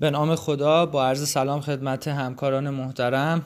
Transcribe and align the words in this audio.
به 0.00 0.10
نام 0.10 0.34
خدا 0.34 0.86
با 0.86 1.06
عرض 1.06 1.28
سلام 1.28 1.60
خدمت 1.60 2.08
همکاران 2.08 2.70
محترم. 2.70 3.44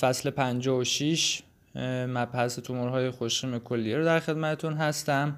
فصل 0.00 0.30
56 0.30 1.42
مبحث 2.08 2.58
تومورهای 2.58 3.10
خوش‌خیم 3.10 3.58
کلیه 3.58 3.96
رو 3.96 4.04
در 4.04 4.20
خدمتتون 4.20 4.74
هستم. 4.74 5.36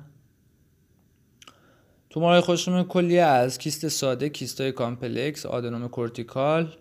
تومورهای 2.11 2.41
خوش‌خیم 2.41 2.83
کلیه 2.83 3.23
از 3.23 3.59
کیست 3.59 3.89
ساده 3.89 4.29
کیستای 4.29 4.73
complex 4.73 5.47
آدنوم 5.47 5.89
cortical 5.89 6.77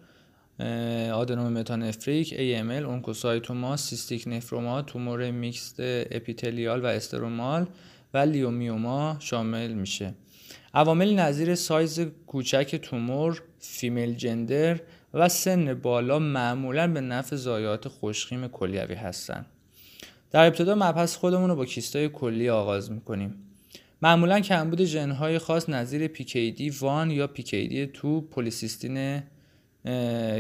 آدنوم 1.14 1.54
metanephric 1.54 2.34
AML 2.34 2.84
oncocytoma 2.84 3.78
cystic 3.78 4.24
nephroma 4.28 4.82
تومور 4.82 5.32
mixed 5.32 5.76
epithelial 5.80 6.82
و 6.82 6.86
stromal 6.86 7.68
و 8.14 8.18
لیومیوما 8.18 9.18
شامل 9.20 9.74
میشه. 9.74 10.14
عوامل 10.76 11.16
نظیر 11.16 11.56
سایز 11.56 12.00
کوچک 12.28 12.76
تومور، 12.76 13.44
فیمیل 13.60 14.16
جندر 14.16 14.80
و 15.14 15.30
سن 15.30 15.74
بالا 15.74 16.20
معمولا 16.20 16.94
به 16.94 17.02
نفع 17.02 17.36
زایات 17.36 17.88
خوشخیم 17.88 18.48
کلیوی 18.48 18.94
هستند. 18.94 19.46
در 20.32 20.46
ابتدا 20.46 20.76
مبحث 20.76 21.16
خودمون 21.16 21.50
رو 21.50 21.56
با 21.56 21.66
کیستای 21.66 22.10
کلی 22.10 22.50
آغاز 22.50 22.92
می‌کنیم. 22.92 23.36
معمولا 24.02 24.40
کمبود 24.40 24.84
ژنهای 24.84 25.40
خاص 25.40 25.70
نظیر 25.70 26.08
PKD 26.08 26.62
1 26.62 26.84
یا 27.10 27.30
PKD 27.38 28.00
2 28.02 28.22
پلیسیستین 28.22 29.24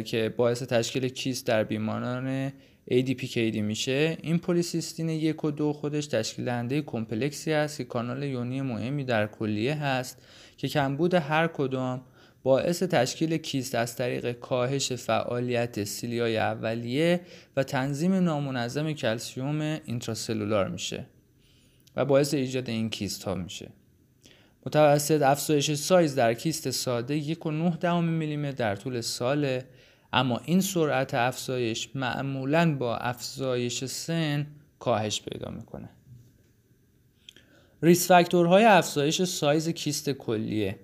که 0.05 0.33
باعث 0.37 0.63
تشکیل 0.63 1.07
کیست 1.07 1.47
در 1.47 1.63
بیماران 1.63 2.51
ADPKD 2.91 3.55
میشه. 3.55 4.17
این 4.21 4.37
polycystin 4.37 5.09
یک 5.09 5.43
و 5.43 5.51
دو 5.51 5.73
خودش 5.73 6.07
تشکیل 6.07 6.45
دهنده 6.45 6.81
complex 6.81 7.44
ی 7.44 7.53
است 7.53 7.77
که 7.77 7.83
کانال 7.83 8.23
یونی 8.23 8.61
مهمی 8.61 9.03
در 9.03 9.27
کلیه 9.27 9.75
هست 9.75 10.21
که 10.57 10.67
کمبود 10.67 11.13
هر 11.13 11.47
کدام 11.47 12.01
باعث 12.43 12.83
تشکیل 12.83 13.37
کیست 13.37 13.75
از 13.75 13.95
طریق 13.95 14.31
کاهش 14.31 14.91
فعالیت 14.91 15.83
cilia 15.83 16.28
ی 16.28 16.37
اولیه 16.37 17.21
و 17.57 17.63
تنظیم 17.63 18.13
نامنظم 18.13 18.93
calcium 18.93 19.61
intracellular 19.61 20.69
میشه 20.69 21.05
و 21.95 22.05
باعث 22.05 22.33
ایجاد 22.33 22.69
این 22.69 22.89
کیست 22.89 23.23
ها 23.23 23.35
میشه. 23.35 23.69
متوسط 24.65 25.21
افزایش 25.21 25.73
سایز 25.73 26.15
در 26.15 26.33
کیست 26.33 26.69
ساده 26.69 27.33
1.9 27.33 27.85
میلیمتر 28.03 28.51
در 28.51 28.75
طول 28.75 29.01
سال 29.01 29.61
اما 30.15 30.41
این 30.45 30.61
سرعت 30.61 31.13
افزایش 31.13 31.89
معمولا 31.95 32.75
با 32.75 32.97
افزایش 32.97 33.85
سن 33.85 34.47
کاهش 34.79 35.21
پیدا 35.21 35.51
می‌کنه. 35.51 35.89
risk 37.81 38.07
factor 38.07 38.49
های 38.49 38.63
افزایش 38.63 39.23
سایز 39.23 39.69
کیست 39.69 40.09
کلیه. 40.09 40.79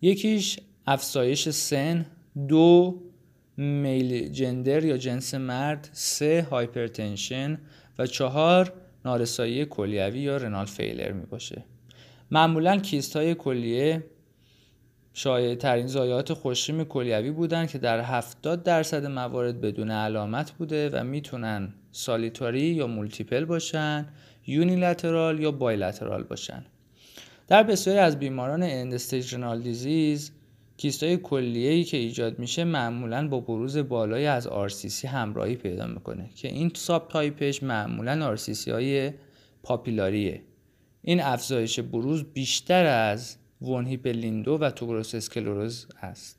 یکیش 0.00 0.60
افزایش 0.86 1.48
سن 1.48 2.06
دو 2.48 3.02
male 3.56 4.28
gender 4.28 4.84
یا 4.84 4.96
جنس 4.96 5.34
مرد 5.34 5.88
سه 5.92 6.46
hypertension 6.50 7.58
و 7.98 8.06
چهار 8.06 8.72
نارسایی 9.04 9.64
کلیوی 9.64 10.20
یا 10.20 10.36
renal 10.36 10.66
failure 10.66 11.12
می 11.12 11.26
باشه 11.26 11.64
معمولا 12.30 12.76
کیست 12.76 13.16
های 13.16 13.34
کلیه 13.34 14.04
شایع 15.18 15.54
ترین 15.54 15.86
ضایعات 15.86 16.32
خوش‌خیم 16.32 16.84
کلیوی 16.84 17.30
بودن 17.30 17.66
که 17.66 17.78
در 17.78 18.00
70 18.00 18.62
درصد 18.62 19.06
موارد 19.06 19.60
بدون 19.60 19.90
علامت 19.90 20.50
بوده 20.50 20.90
و 20.90 21.04
می‌تونن 21.04 21.74
solitary 21.92 22.60
یا 22.60 22.86
multiple 22.86 23.44
باشن 23.44 24.08
unilateral 24.46 25.40
یا 25.40 25.50
bilateral 25.50 26.22
باشن. 26.22 26.64
در 27.48 27.62
بسیاری 27.62 27.98
از 27.98 28.18
بیماران 28.18 28.62
end 28.62 28.89
stage 28.89 29.34
renal 29.34 29.60
disease 29.60 30.32
کیستای 30.76 31.16
کلیه‌ای 31.16 31.84
که 31.84 31.96
ایجاد 31.96 32.38
میشه 32.38 32.64
معمولا 32.64 33.28
با 33.28 33.40
بروز 33.40 33.76
بالای 33.76 34.26
از 34.26 34.48
RCC 34.48 35.04
همراهی 35.04 35.56
پیدا 35.56 35.86
می‌کنه 35.86 36.30
که 36.36 36.48
این 36.48 36.70
subtype 36.74 37.08
ش 37.08 37.62
معمولا 37.62 38.36
RCC 38.36 38.68
های 38.68 39.12
papillary 39.62 40.27
ه. 40.27 40.42
این 41.02 41.20
افزایش 41.20 41.80
بروز 41.80 42.24
بیشتر 42.24 42.86
از 42.86 43.36
von 43.62 43.86
Hippel-Lindau 43.86 44.58
و 44.58 44.70
tuberous 44.70 45.14
sclerosis 45.14 45.86
است 46.02 46.38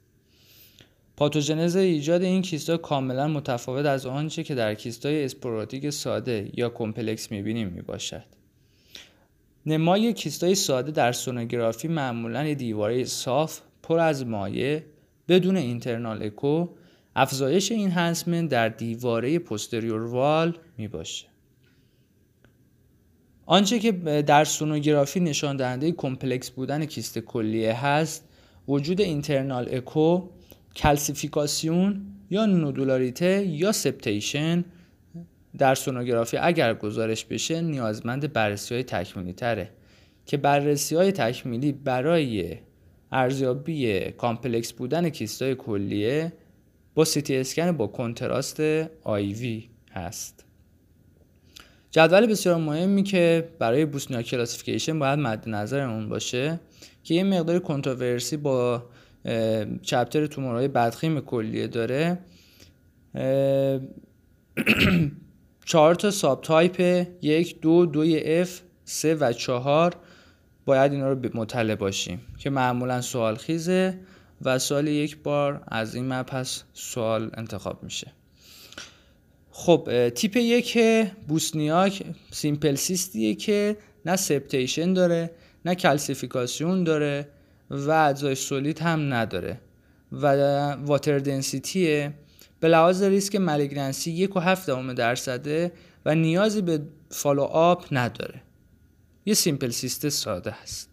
پاتوژنز 1.18 1.76
ایجاد 1.76 2.22
این 2.22 2.42
کیستا 2.42 2.78
کاملا 2.78 3.28
متفاوت 3.28 3.86
از 3.86 4.06
آنچه 4.06 4.44
که 4.44 4.56
در 4.56 4.76
کیستای 4.76 5.26
sporadic 5.26 5.90
ساده 5.90 6.50
یا 6.54 6.70
کمپلکس 6.70 7.32
می‌بینیم 7.32 7.68
می‌باشد 7.68 8.24
نمای 9.66 10.14
کیستای 10.14 10.56
ساده 10.56 10.92
در 10.92 11.12
سونوگرافی 11.12 11.88
معمولا 11.88 12.54
دیواره 12.54 13.04
صاف 13.04 13.60
پر 13.84 14.00
از 14.00 14.26
مایع 14.26 14.82
بدون 15.28 15.58
internal 15.58 16.24
echo 16.24 16.68
افزایش 17.16 17.72
enhancement 17.72 18.48
در 18.48 18.70
دیواره 18.70 19.40
posterior 19.40 20.04
wall 20.04 20.58
می 20.78 20.88
باشه. 20.88 21.26
آنچه 23.50 23.80
که 23.80 23.92
در 24.22 24.44
سونوگرافی 24.44 25.20
نشان 25.20 25.58
دهنده 25.58 25.92
complex 25.92 26.50
بودن 26.50 26.86
کیست 26.86 27.20
کلیه 27.20 27.86
هست 27.86 28.30
وجود 28.68 29.02
internal 29.02 29.76
echo 29.76 30.30
calcification 30.76 32.02
یا 32.30 32.46
nodularity 32.46 33.46
یا 33.46 33.72
septation 33.72 34.66
در 35.58 35.76
سونوگرافی 35.76 36.38
اگر 36.38 36.74
گزارش 36.74 37.26
بشه 37.26 37.62
نیازمند 37.62 38.34
بررسی 38.34 38.74
های 38.74 38.84
تکمیلی 38.84 39.34
تره 39.34 39.70
که 40.26 40.38
بررسی 40.38 40.96
های 40.96 41.12
تکمیلی 41.12 41.72
برای 41.72 42.58
ارزیابی 43.12 44.02
complex 44.12 44.74
بودن 44.74 45.10
کیستای 45.10 45.56
کلیه 45.56 46.34
با 46.96 47.06
سی‌تی 47.06 47.38
اسکن 47.38 47.72
با 47.72 47.88
contrast 47.88 48.60
IV 49.04 49.70
هست. 49.92 50.49
جدول 51.92 52.28
بسیار 52.28 52.56
مهمی 52.56 53.04
که 53.04 53.50
برای 53.60 53.86
Bosniak 53.86 54.22
classification 54.22 55.00
باید 55.00 55.20
مد 55.20 55.50
نظرمون 55.50 56.10
باشه 56.10 56.60
که 57.04 57.14
یه 57.14 57.24
مقدار 57.24 57.60
controversy 57.60 58.38
با 58.38 58.84
chapter 59.82 60.26
تومورهای 60.26 60.68
بدخیم 60.68 61.20
کلیه 61.20 61.68
داره. 61.68 62.20
چهار 65.66 65.96
تا 65.96 66.12
subtype 66.12 67.08
یک 67.22 67.62
دو 67.62 67.86
دوی 67.86 68.24
F 68.24 68.62
سه 68.86 69.16
و 69.16 69.34
چهار 69.34 69.96
باید 70.66 70.92
اینا 70.92 71.12
رو 71.12 71.20
مطلع 71.34 71.76
باشیم 71.76 72.22
که 72.38 72.50
معمولا 72.50 73.02
سوال 73.02 73.36
خیزه 73.36 74.00
و 74.42 74.60
سال 74.60 74.88
یک 74.88 75.18
بار 75.18 75.64
از 75.68 75.96
این 75.96 76.14
مبحث 76.14 76.62
سوال 76.74 77.32
انتخاب 77.34 77.84
میشه. 77.84 78.12
خب 79.62 80.10
تیپ 80.16 80.38
یک 80.38 80.78
Bosniak 81.28 82.04
simple 82.32 82.76
cyst 82.76 83.16
یه 83.16 83.36
که 83.36 83.78
نه 84.06 84.16
septation 84.16 84.94
داره 84.94 85.32
نه 85.66 85.76
calcification 85.76 86.84
داره 86.84 87.28
و 87.70 87.92
اجزای 87.92 88.36
solid 88.36 88.80
هم 88.80 89.14
نداره 89.14 89.60
و 90.12 90.26
water 90.72 91.20
density 91.20 91.85
یه. 91.85 92.14
به 92.60 92.68
لحاظ 92.68 93.04
ریسک 93.04 93.36
malignancy 93.36 94.12
یک 94.12 94.36
و 94.36 94.40
هفت 94.40 94.94
درصده 94.94 95.72
و 96.06 96.16
نیازی 96.16 96.62
به 96.62 96.82
follow 97.10 97.44
up 97.44 97.86
نداره. 97.92 98.42
یه 99.26 99.34
simple 99.34 99.70
cyst 99.70 100.10
ساده 100.10 100.52
هست. 100.52 100.90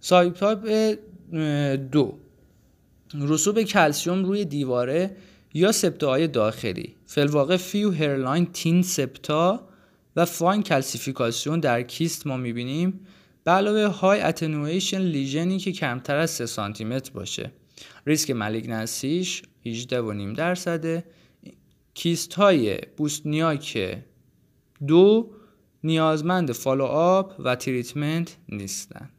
subtype 0.00 0.98
دو. 1.92 2.18
رسوب 3.20 3.62
کلسیوم 3.62 4.24
روی 4.24 4.44
دیواره 4.44 5.16
یا 5.54 5.72
septa 5.72 6.08
های 6.08 6.28
داخلی 6.28 6.96
فی‌الواقع 7.06 7.56
few 7.56 7.90
hairline 7.90 8.46
thin 8.46 8.82
septa 8.82 9.68
و 10.16 10.24
fine 10.24 10.62
calcification 10.62 11.60
در 11.60 11.82
کیست 11.82 12.26
ما 12.26 12.36
می‌بینیم. 12.36 13.00
به 13.44 13.50
علاوه 13.50 13.86
high 13.86 14.20
attenuation 14.20 14.98
lesion 14.98 15.49
ی 15.49 15.58
که 15.58 15.72
کمتر 15.72 16.16
از 16.16 16.30
3 16.30 16.46
سانتی 16.46 16.84
متر 16.84 17.12
باشه. 17.12 17.52
ریسک 18.06 18.30
malignancy 18.30 19.23
ش 19.23 19.42
18.5 19.66 20.36
درصده. 20.36 21.04
کیست 21.94 22.34
های 22.34 22.78
Bosniak 22.96 23.98
دو 24.86 25.30
نیازمند 25.84 26.52
follow 26.52 26.84
up 26.84 27.34
و 27.38 27.56
treatment 27.56 28.36
نیستند. 28.48 29.10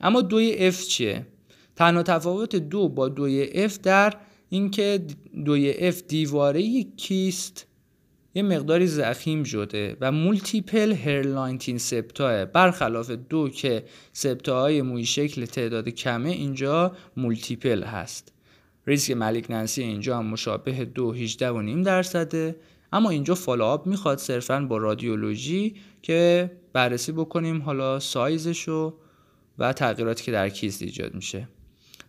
اما 0.00 0.20
دوی 0.20 0.56
F 0.58 0.82
چیه؟ 0.82 1.26
تنها 1.76 2.02
تفاوت 2.02 2.56
دو 2.56 2.88
با 2.88 3.08
دوی 3.08 3.50
F 3.52 3.78
در 3.78 4.14
اینکه 4.52 5.00
دوی 5.44 5.74
F 5.78 6.02
دیواره 6.08 6.82
کیست 6.82 7.66
یه 8.34 8.42
مقداری 8.42 8.86
ضخیم 8.86 9.44
شده 9.44 9.96
و 10.00 10.12
multiple 10.12 10.92
hairline 10.92 11.49
thin 11.49 11.78
septa 11.78 12.25
ه. 12.25 12.44
برخلاف 12.44 13.10
دو 13.10 13.48
که 13.48 13.84
septa 14.12 14.62
های 14.62 14.82
موی 14.82 15.04
شکل 15.04 15.44
تعداد 15.44 15.88
کمه 15.88 16.30
اینجا 16.30 16.96
multiple 17.16 17.82
هست. 17.82 18.32
ریسک 18.86 19.10
malignancy 19.10 19.82
اینجا 19.82 20.18
هم 20.18 20.26
مشابه 20.26 20.84
دو 20.84 21.12
هیجده 21.12 21.50
و 21.50 21.60
نیم 21.60 21.82
درصده. 21.82 22.56
اما 22.92 23.10
اینجا 23.10 23.34
follow 23.34 23.73
up 23.73 23.86
می‌خواد 23.86 24.18
صرفا 24.18 24.60
با 24.60 24.76
رادیولوژی 24.76 25.74
که 26.02 26.50
بررسی 26.72 27.12
بکنیم 27.12 27.62
حالا 27.62 28.00
سایزشو 28.00 28.94
و 29.58 29.72
تغییراتی 29.72 30.24
که 30.24 30.32
در 30.32 30.48
کیست 30.48 30.82
ایجاد 30.82 31.14
میشه. 31.14 31.48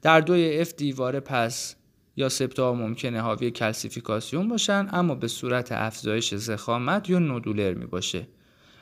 در 0.02 0.22
دوی 0.22 0.60
F 0.60 0.74
دیواره 0.74 1.20
کیست 1.20 1.76
یا 2.16 2.30
septa 2.30 2.74
ممکنه 2.74 3.22
حاوی 3.22 3.52
calcification 3.52 4.48
باشن 4.48 4.88
اما 4.92 5.16
به 5.16 5.28
صورت 5.28 5.72
افزایش 5.72 6.36
ضخامت 6.36 7.10
یا 7.10 7.20
nodular 7.20 7.74
می 7.74 7.86
باشه 7.86 8.28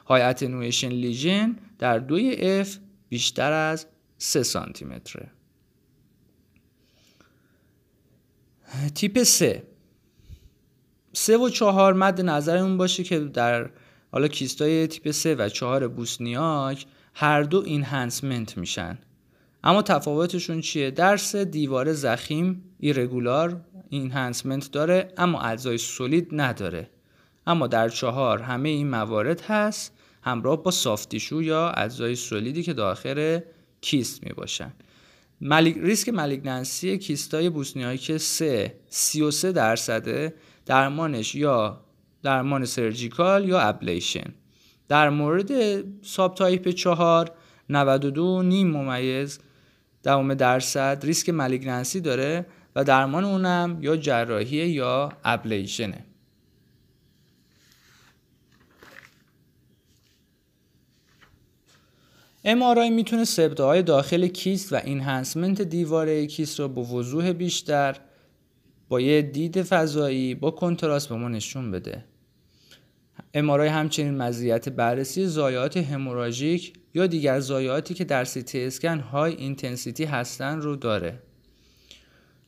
high 0.07 0.21
attenuation 0.21 0.89
lesion 0.89 1.55
در 1.79 1.99
دوی 1.99 2.63
F 2.63 2.67
بیشتر 3.09 3.51
از 3.51 3.87
3 4.17 4.43
سانتی 4.43 4.85
متره 4.85 5.31
تیپ 8.95 9.23
3 9.23 9.63
3 11.13 11.37
و 11.37 11.49
4 11.49 11.93
مد 11.93 12.21
نظرمون 12.21 12.77
باشه 12.77 13.03
که 13.03 13.19
در 13.19 13.69
حالا 14.11 14.27
کیستای 14.27 14.87
تیپ 14.87 15.11
3 15.11 15.35
و 15.35 15.49
4 15.49 15.87
بوسنیاک 15.87 16.85
هر 17.13 17.43
دو 17.43 17.63
اینهانسمنت 17.65 18.57
میشن. 18.57 18.97
اما 19.63 19.81
تفاوتشون 19.81 20.61
چیه؟ 20.61 20.91
درس 20.91 21.35
دیوار 21.35 21.93
زخیم 21.93 22.63
ایرگولار 22.79 23.61
اینهانسمنت 23.89 24.71
داره 24.71 25.13
اما 25.17 25.41
اجزای 25.41 25.77
سولید 25.77 26.27
نداره. 26.31 26.89
اما 27.47 27.67
در 27.67 27.89
چهار 27.89 28.41
همه 28.41 28.69
این 28.69 28.89
موارد 28.89 29.41
هست 29.41 29.97
همراه 30.21 30.63
با 30.63 30.71
سافتیشو 30.71 31.41
یا 31.41 31.69
اجزای 31.69 32.15
سولیدی 32.15 32.63
که 32.63 32.73
داخل 32.73 33.39
کیست 33.81 34.23
می 34.23 34.33
باشن 34.33 34.73
ملیک 35.41 35.77
risk 35.77 36.09
malignancy 36.09 36.97
کیستای 36.97 37.49
Bosniak 37.49 38.17
3 38.17 38.75
33 38.89 39.51
درصده 39.51 40.33
درمانش 40.65 41.35
یا 41.35 41.81
درمان 42.23 42.65
surgical 42.65 43.49
یا 43.49 43.59
ablation 43.59 44.33
در 44.87 45.09
مورد 45.09 45.51
subtype 46.05 46.69
4 46.69 47.31
92 47.69 48.43
نیم 48.43 48.71
ممیز 48.71 49.39
دوم 50.03 50.33
درصد 50.33 50.99
risk 51.03 51.29
malignancy 51.29 52.01
داره 52.01 52.45
و 52.75 52.83
درمان 52.83 53.23
اونم 53.23 53.77
یا 53.81 53.97
جراحی 53.97 54.57
یا 54.57 55.13
ablation 55.23 55.89
ه. 55.89 56.05
MRI 62.45 62.89
می‌تونه 62.91 63.25
septa 63.25 63.63
های 63.63 63.83
داخل 63.83 64.27
کیست 64.27 64.73
و 64.73 64.75
enhancement 64.75 65.61
دیواره 65.61 66.25
کیست 66.27 66.59
رو 66.59 66.67
با 66.67 66.81
وضوح 66.83 67.31
بیشتر 67.31 67.97
با 68.89 69.01
یه 69.01 69.21
دید 69.21 69.61
فضایی 69.61 70.35
با 70.35 70.51
کنتراست 70.51 71.09
به 71.09 71.15
ما 71.15 71.29
نشون 71.29 71.71
بده. 71.71 72.05
MRI 73.33 73.69
همچنین 73.69 74.17
مزیت 74.17 74.69
بررسی 74.69 75.25
ضایعات 75.25 75.77
hemorrhagic 75.77 76.73
یا 76.93 77.07
دیگر 77.07 77.39
ضایعاتی 77.39 77.93
که 77.93 78.05
در 78.05 78.25
سی 78.25 78.34
تی 78.34 78.43
اسکن 78.55 78.99
high 78.99 79.33
intensity 79.33 80.05
هستن 80.05 80.61
رو 80.61 80.75
داره. 80.75 81.19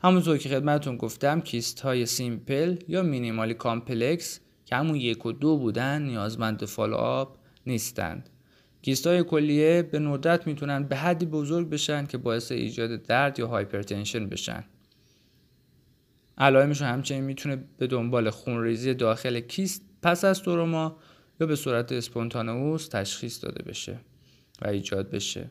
همونطور 0.02 0.38
که 0.38 0.50
خدمتون 0.50 0.98
گفتم 0.98 1.42
کیست 1.42 1.80
های 1.80 2.06
simple 2.06 2.78
یا 2.88 3.02
minimally 3.04 3.54
complex 3.54 4.40
که 4.66 4.76
همون 4.76 4.96
یک 4.96 5.26
و 5.26 5.32
دو 5.32 5.58
بودن 5.58 6.02
نیازمند 6.02 6.66
follow-up 6.66 7.38
نیستند. 7.66 8.30
کیست 8.82 9.08
های 9.08 9.24
کلیه 9.24 9.82
به 9.82 10.00
ندرت 10.00 10.48
می‌تونن 10.48 10.84
به 10.84 10.96
حدی 10.96 11.26
بزرگ 11.26 11.70
بشن 11.70 12.06
که 12.06 12.18
باعث 12.18 12.52
ایجاد 12.52 13.04
درد 13.04 13.40
یا 13.40 13.48
hypertension 13.48 14.30
بشن. 14.30 14.64
علائمشون 16.38 16.88
همچنین 16.88 17.24
می‌تونه 17.24 17.64
به 17.78 17.88
دنبال 17.88 18.30
خونریزی 18.30 18.94
داخل 18.94 19.40
کیست 19.40 19.82
پس 20.02 20.26
از 20.26 20.42
تروما 20.42 20.98
یا 21.40 21.48
به 21.48 21.56
صورت 21.56 21.92
spontaneous 21.92 22.88
تشخیص 22.88 23.44
داده 23.44 23.64
بشه. 23.64 24.00
و 24.62 24.68
ایجاد 24.68 25.10
بشه. 25.10 25.50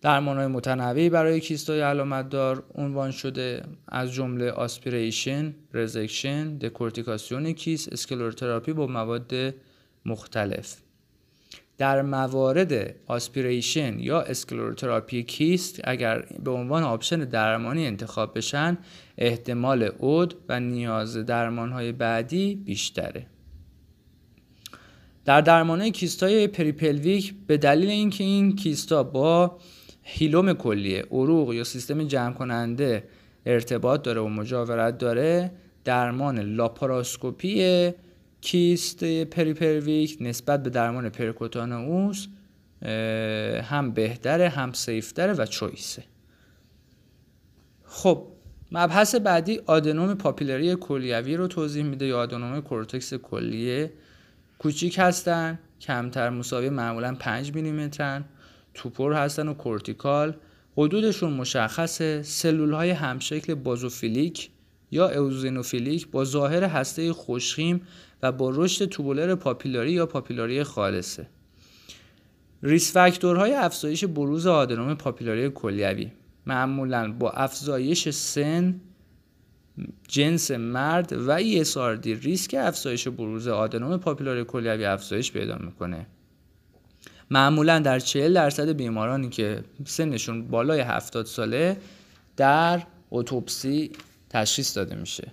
درمان 0.00 0.36
های 0.36 0.46
متنوعی 0.46 1.10
برای 1.10 1.40
کیست 1.40 1.70
های 1.70 1.80
علامت 1.80 2.28
دار 2.28 2.64
عنوان 2.74 3.10
شده 3.10 3.62
از 3.88 4.12
جمله 4.12 4.50
aspiration، 4.50 5.54
resection، 5.74 6.58
decortication 6.58 7.52
کیست، 7.52 7.92
sclerotherapy 7.92 8.72
با 8.72 8.86
مواد 8.86 9.34
مختلف. 10.04 10.76
در 11.78 12.02
موارد 12.02 12.94
aspiration 13.06 13.98
یا 13.98 14.20
sclerotherapy 14.20 15.22
کیست 15.22 15.80
اگر 15.84 16.24
به 16.44 16.50
عنوان 16.50 16.82
option 16.82 17.18
درمانی 17.18 17.86
انتخاب 17.86 18.36
بشن 18.36 18.78
احتمال 19.18 19.90
عود 19.98 20.34
و 20.48 20.60
نیاز 20.60 21.16
درمان 21.16 21.72
های 21.72 21.92
بعدی 21.92 22.54
بیشتره. 22.54 23.26
در 25.28 25.40
درمان 25.40 25.80
های 25.80 25.90
کیست 25.90 26.22
های 26.22 26.46
peripelvic 26.46 27.34
به 27.46 27.56
دلیل 27.56 27.88
اینکه 27.88 28.24
این 28.24 28.56
کیستا 28.56 29.02
با 29.02 29.58
hilum 30.02 30.52
کلیه 30.52 31.04
عروق 31.10 31.52
یا 31.52 31.64
سیستم 31.64 32.04
جمع 32.04 32.34
کننده 32.34 33.04
ارتباط 33.46 34.02
داره 34.02 34.20
و 34.20 34.28
مجاورت 34.28 34.98
داره 34.98 35.50
درمان 35.84 36.38
laparoscopy 36.38 37.90
کیست 38.40 39.04
peripelvic 39.24 40.16
نسبت 40.20 40.62
به 40.62 40.70
درمان 40.70 41.08
percutaneous 41.08 42.26
هم 43.62 43.92
بهتره 43.94 44.48
هم 44.48 44.72
safe 44.72 45.06
تره 45.06 45.32
و 45.32 45.46
choice 45.46 45.88
ه. 45.88 46.02
خب 47.84 48.26
مبحث 48.72 49.14
بعدی 49.14 49.60
آدنوم 49.66 50.14
papillary 50.14 50.76
کلیوی 50.76 51.36
رو 51.36 51.46
توضیح 51.46 51.84
میده 51.84 52.06
یا 52.06 52.18
آدنوم 52.18 52.60
کورتکس 52.60 53.14
کلیه. 53.14 53.92
کوچیک 54.58 54.98
هستن 54.98 55.58
کمتر 55.80 56.30
مساوی 56.30 56.68
معمولا 56.68 57.14
5 57.14 57.54
میلیمترن 57.54 58.24
توپر 58.74 59.12
هستن 59.12 59.48
و 59.48 59.54
cortical. 59.54 60.36
حدودشون 60.76 61.32
مشخصه. 61.32 62.22
سلول 62.22 62.72
های 62.72 62.90
همشکل 62.90 63.54
basophilic 63.54 64.50
یا 64.90 65.08
eosinophilic 65.08 66.08
با 66.08 66.24
ظاهر 66.24 66.64
هسته 66.64 67.12
خوش‌خیم 67.12 67.80
و 68.22 68.32
با 68.32 68.50
رشد 68.50 68.84
tubular 68.84 69.34
papillary 69.34 69.92
یا 69.92 70.06
papillary 70.06 70.62
خالصه. 70.62 71.26
risk 72.62 72.92
factor 72.92 73.38
های 73.38 73.54
افزایش 73.54 74.04
بروز 74.04 74.46
آدنوم 74.46 74.94
پاپیلاری 74.94 75.50
کلیوی. 75.50 76.10
معمولا 76.46 77.12
با 77.12 77.30
افزایش 77.30 78.08
سن 78.08 78.80
جنس 80.08 80.50
مرد 80.50 81.12
و 81.12 81.30
ESRD 81.30 82.14
risk 82.14 82.54
افزایش 82.58 83.08
بروز 83.08 83.48
آدنوم 83.48 83.96
پاپیلاری 83.96 84.44
کلیوی 84.44 84.84
افزایش 84.84 85.32
پیدا 85.32 85.58
می‌کنه 85.58 86.06
معمولا 87.30 87.78
در 87.78 87.98
40 87.98 88.34
درصد 88.34 88.68
بیمارانی 88.68 89.28
که 89.28 89.64
سنشون 89.84 90.48
بالای 90.48 90.80
70 90.80 91.26
ساله 91.26 91.76
در 92.36 92.82
autopsy 93.10 93.90
تشخیص 94.30 94.76
داده 94.76 94.94
میشه 94.94 95.32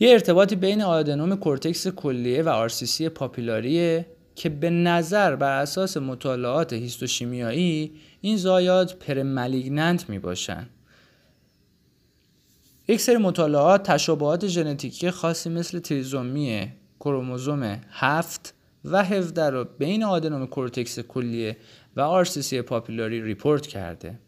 یه 0.00 0.12
ارتباطی 0.12 0.56
بین 0.56 0.82
آدنوم 0.82 1.36
کورتکس 1.36 1.88
کلیه 1.88 2.42
و 2.42 2.48
RCC 2.48 3.08
papillary 3.08 3.96
ه 3.96 4.06
که 4.34 4.48
به 4.48 4.70
نظر 4.70 5.36
بر 5.36 5.62
اساس 5.62 5.96
مطالعات 5.96 6.72
هیستوشیمیایی 6.72 7.92
این 8.20 8.36
ضایعات 8.36 8.94
premalignant 8.94 10.10
می 10.10 10.18
باشن. 10.18 10.66
یک 12.88 13.00
سری 13.00 13.16
مطالعات 13.16 13.82
تشابهات 13.82 14.46
ژنتیکی 14.46 15.10
خاصی 15.10 15.50
مثل 15.50 15.78
trisomy 15.78 16.72
کروموزوم 17.00 17.80
7 17.90 18.54
و 18.84 19.04
17 19.04 19.50
رو 19.50 19.64
بین 19.78 20.04
آدنوم 20.04 20.46
کورتکس 20.46 20.98
کلیه 20.98 21.56
و 21.96 22.00
RCC 22.00 22.62
papillary 22.62 23.22
report 23.22 23.66
کرده. 23.66 24.18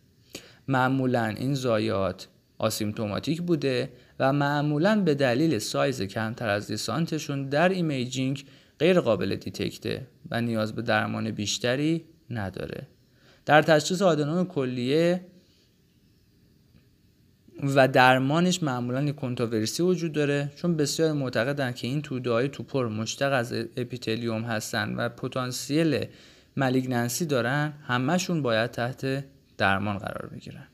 معمولا 0.69 1.25
این 1.25 1.55
ضایعات 1.55 2.29
asymptomatic 2.59 3.43
بوده 3.43 3.91
و 4.19 4.33
معمولا 4.33 5.01
به 5.01 5.15
دلیل 5.15 5.59
سایز 5.59 6.03
کمتر 6.03 6.49
از 6.49 6.67
دیسانتشون 6.67 7.49
در 7.49 7.69
imaging 7.69 8.45
غیر 8.79 9.01
قابل 9.01 9.37
detect 9.37 9.97
ه 9.97 10.07
و 10.31 10.41
نیاز 10.41 10.75
به 10.75 10.83
درمان 10.83 11.31
بیشتری 11.31 12.05
نداره 12.31 12.87
در 13.47 13.63
تشخیص 13.63 14.03
آدنوم 14.03 14.47
کلیه 14.47 15.21
و 17.63 17.89
درمانش 17.89 18.63
معمولا 18.63 19.03
یک 19.03 19.17
controversy 19.17 19.83
وجود 19.83 20.13
داره 20.13 20.51
چون 20.57 20.77
بسیار 20.77 21.13
معتقدن 21.13 21.73
که 21.73 21.87
این 21.87 22.03
توده 22.03 22.31
های 22.31 22.49
توپر 22.49 22.89
مشتق 22.89 23.33
از 23.33 23.53
epithelium 23.53 24.43
هستن 24.43 24.95
و 24.95 25.09
پتانسیل 25.09 26.07
ملیگننسی 26.57 27.27
دارن 27.27 27.73
همهشون 27.87 28.43
باید 28.43 28.71
تحت 28.71 29.25
درمان 29.59 29.99
قرار 29.99 30.27
بگیرن. 30.27 30.67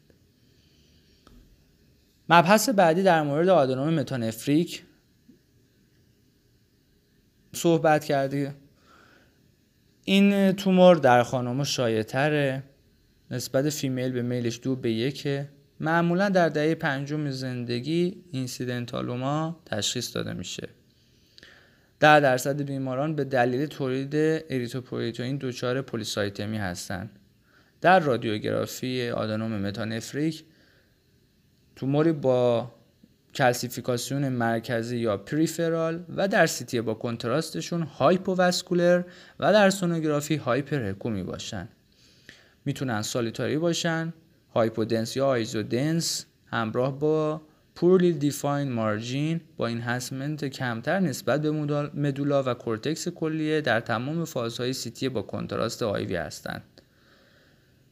مبحث 2.29 2.69
بعدی 2.69 3.03
در 3.03 3.23
مورد 3.23 3.49
آدنوم 3.49 3.95
متانفریک. 3.95 4.83
صحبت 7.53 8.05
کردی. 8.05 8.49
این 10.05 10.53
تومور 10.53 10.97
در 10.97 11.23
خانم 11.23 11.65
شایع 11.65 12.03
نسبت 13.31 13.71
فیمیل 13.71 14.13
به 14.13 14.23
میلش 14.23 14.61
دو 14.63 14.77
به 14.77 14.93
یکه. 14.93 15.49
معمولا 15.81 16.29
در 16.29 16.49
دهه 16.49 16.75
پنجم 16.75 17.31
زندگی 17.31 18.25
اینسیدنتالوما 18.33 19.61
تشخیص 19.67 20.17
داده 20.17 20.33
میشه. 20.33 20.69
در 22.01 22.21
درصد 22.21 22.63
بیماران 22.63 23.15
به 23.15 23.25
دلیل 23.25 23.67
تولید 23.67 24.15
erythropoietin 24.51 25.39
دچار 25.41 25.83
polycythemia 25.83 26.59
هستند. 26.59 27.11
در 27.81 28.01
رادیوگرافی 28.01 29.09
آدنوم 29.09 29.53
metanephric 29.53 30.45
توموری 31.77 32.13
با 32.13 32.73
calcification 33.35 34.29
مرکزی 34.29 34.99
یا 34.99 35.17
peripheral 35.17 36.05
و 36.17 36.29
در 36.29 36.47
CT 36.47 36.81
با 36.81 36.95
کنتراستشون 36.95 37.83
hypovascular 37.83 39.03
و 39.41 39.53
در 39.53 39.71
سونوگرافی 39.71 40.37
hyper 40.37 40.95
می 41.05 41.23
باشن. 41.23 41.69
می‌تونن 42.65 43.03
solitary 43.03 43.59
باشن 43.59 44.13
hypodense 44.55 45.17
یا 45.17 45.27
isodense 45.27 46.27
همراه 46.47 46.99
با 46.99 47.43
poorly 47.75 48.13
defined 48.13 48.73
margin 48.73 49.41
با 49.57 49.67
enhancement 49.67 50.45
کمتر 50.45 51.01
نسبت 51.01 51.43
به 51.43 51.51
medulla 51.95 52.43
و 52.43 52.55
کورتکس 52.55 53.09
کلیه 53.09 53.61
در 53.61 53.81
تمام 53.81 54.25
فازهای 54.25 54.73
CT 54.73 55.09
با 55.09 55.23
کنتراست 55.23 55.83
IV 55.83 56.17
هستند. 56.17 56.63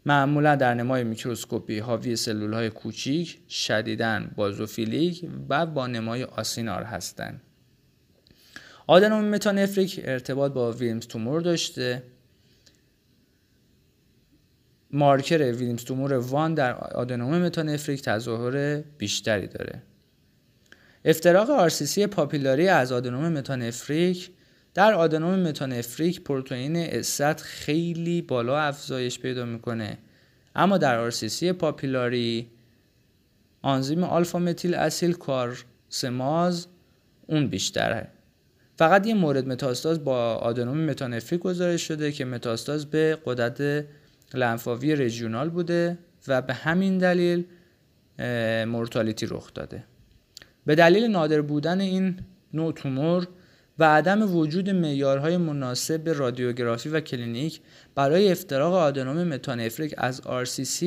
معمولا 0.06 0.56
در 0.56 0.74
نمای 0.74 1.04
میکروسکوپی 1.04 1.78
حاوی 1.78 2.16
سلول 2.16 2.52
های 2.52 2.70
کوچیک 2.70 3.38
شدیدا 3.48 4.30
basophilic 4.36 5.26
و 5.48 5.66
با 5.66 5.86
نمای 5.86 6.24
acinar 6.24 6.82
هستند. 6.82 7.40
آدنوم 8.86 9.24
metanephric 9.24 10.00
ارتباط 10.04 10.52
با 10.52 10.72
Wilms 10.72 11.06
tumor 11.06 11.40
داشته. 11.40 12.02
marker 14.90 15.52
Wilms 15.52 15.84
tumor 15.84 16.12
one 16.12 16.54
در 16.54 16.74
آدنوم 16.74 17.38
metanephric 17.38 18.02
تظاهر 18.02 18.80
بیشتری 18.98 19.46
داره. 19.46 19.82
افتراق 21.04 21.50
RCC 21.50 22.06
papillary 22.06 22.68
از 22.68 22.92
آدنوم 22.92 23.32
metanephric 23.32 24.30
در 24.74 24.94
آدنوم 24.94 25.38
metanephric 25.38 26.20
پروتئین 26.20 26.76
استات 26.76 27.40
خیلی 27.40 28.22
بالا 28.22 28.58
افزایش 28.58 29.18
پیدا 29.18 29.44
می‌کنه. 29.44 29.98
اما 30.56 30.78
در 30.78 30.98
RCC 30.98 31.52
papillary 31.52 32.50
آنزیم 33.62 34.04
alpha-methylacyl-CoA 34.04 35.12
racemase 35.12 36.66
اون 37.26 37.48
بیشتره. 37.48 38.08
فقط 38.78 39.06
یه 39.06 39.14
مورد 39.14 39.48
متاستاز 39.48 40.04
با 40.04 40.34
آدنوم 40.34 40.78
metanephric 40.80 41.40
گزارش 41.40 41.88
شده 41.88 42.12
که 42.12 42.24
متاستاز 42.24 42.90
به 42.90 43.18
قدرت 43.24 43.86
لنفاوی 44.34 44.96
regional 44.96 45.50
بوده 45.50 45.98
و 46.28 46.42
به 46.42 46.54
همین 46.54 46.98
دلیل 46.98 47.44
mortality 48.66 49.26
رخ 49.26 49.54
داده. 49.54 49.84
به 50.66 50.74
دلیل 50.74 51.04
نادر 51.04 51.40
بودن 51.40 51.80
این 51.80 52.16
نوع 52.54 52.72
تومور 52.72 53.28
و 53.78 53.84
عدم 53.84 54.36
وجود 54.36 54.70
معیارهای 54.70 55.36
مناسب 55.36 56.08
رادیوگرافی 56.08 56.88
و 56.88 57.00
کلینیک 57.00 57.60
برای 57.94 58.32
افتراق 58.32 58.74
آدنوم 58.74 59.24
metanephric 59.24 59.94
از 59.98 60.20
RCC 60.44 60.86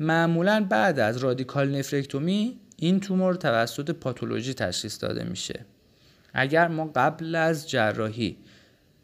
معمولا 0.00 0.66
بعد 0.70 0.98
از 0.98 1.16
radical 1.16 1.76
nephrectomy 1.78 2.58
این 2.76 3.00
تومور 3.00 3.34
توسط 3.34 3.90
پاتولوژی 3.90 4.54
تشخیص 4.54 5.02
داده 5.02 5.24
میشه. 5.24 5.64
اگر 6.34 6.68
ما 6.68 6.90
قبل 6.96 7.34
از 7.34 7.70
جراحی 7.70 8.36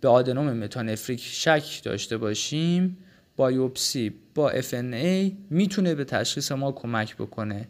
به 0.01 0.09
آدنوم 0.09 0.53
متانفریک 0.53 1.21
شک 1.21 1.83
داشته 1.85 2.17
باشیم 2.17 2.99
بایوپسی 3.37 4.15
با 4.35 4.53
FNA 4.53 5.33
می‌تونه 5.51 5.95
به 5.95 6.05
تشخیص 6.05 6.53
ما 6.53 6.73
کمک 6.73 7.17
بکنه. 7.17 7.69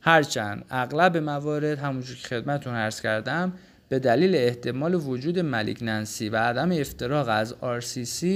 هرچند 0.00 0.64
اغلب 0.70 1.16
موارد 1.16 1.78
همونجور 1.78 2.16
که 2.16 2.28
خدمتون 2.28 2.74
عرض 2.74 3.00
کردم 3.00 3.52
به 3.88 3.98
دلیل 3.98 4.34
احتمال 4.34 4.94
وجود 4.94 5.38
ملیگننسی 5.38 6.28
و 6.28 6.36
عدم 6.36 6.72
افتراق 6.72 7.28
از 7.28 7.54
RCC 7.62 8.26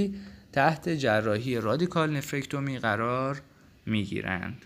تحت 0.52 0.88
جراحی 0.88 1.60
رادیکال 1.60 2.16
نفرکتومی 2.16 2.78
قرار 2.78 3.42
می‌گیرند. 3.86 4.64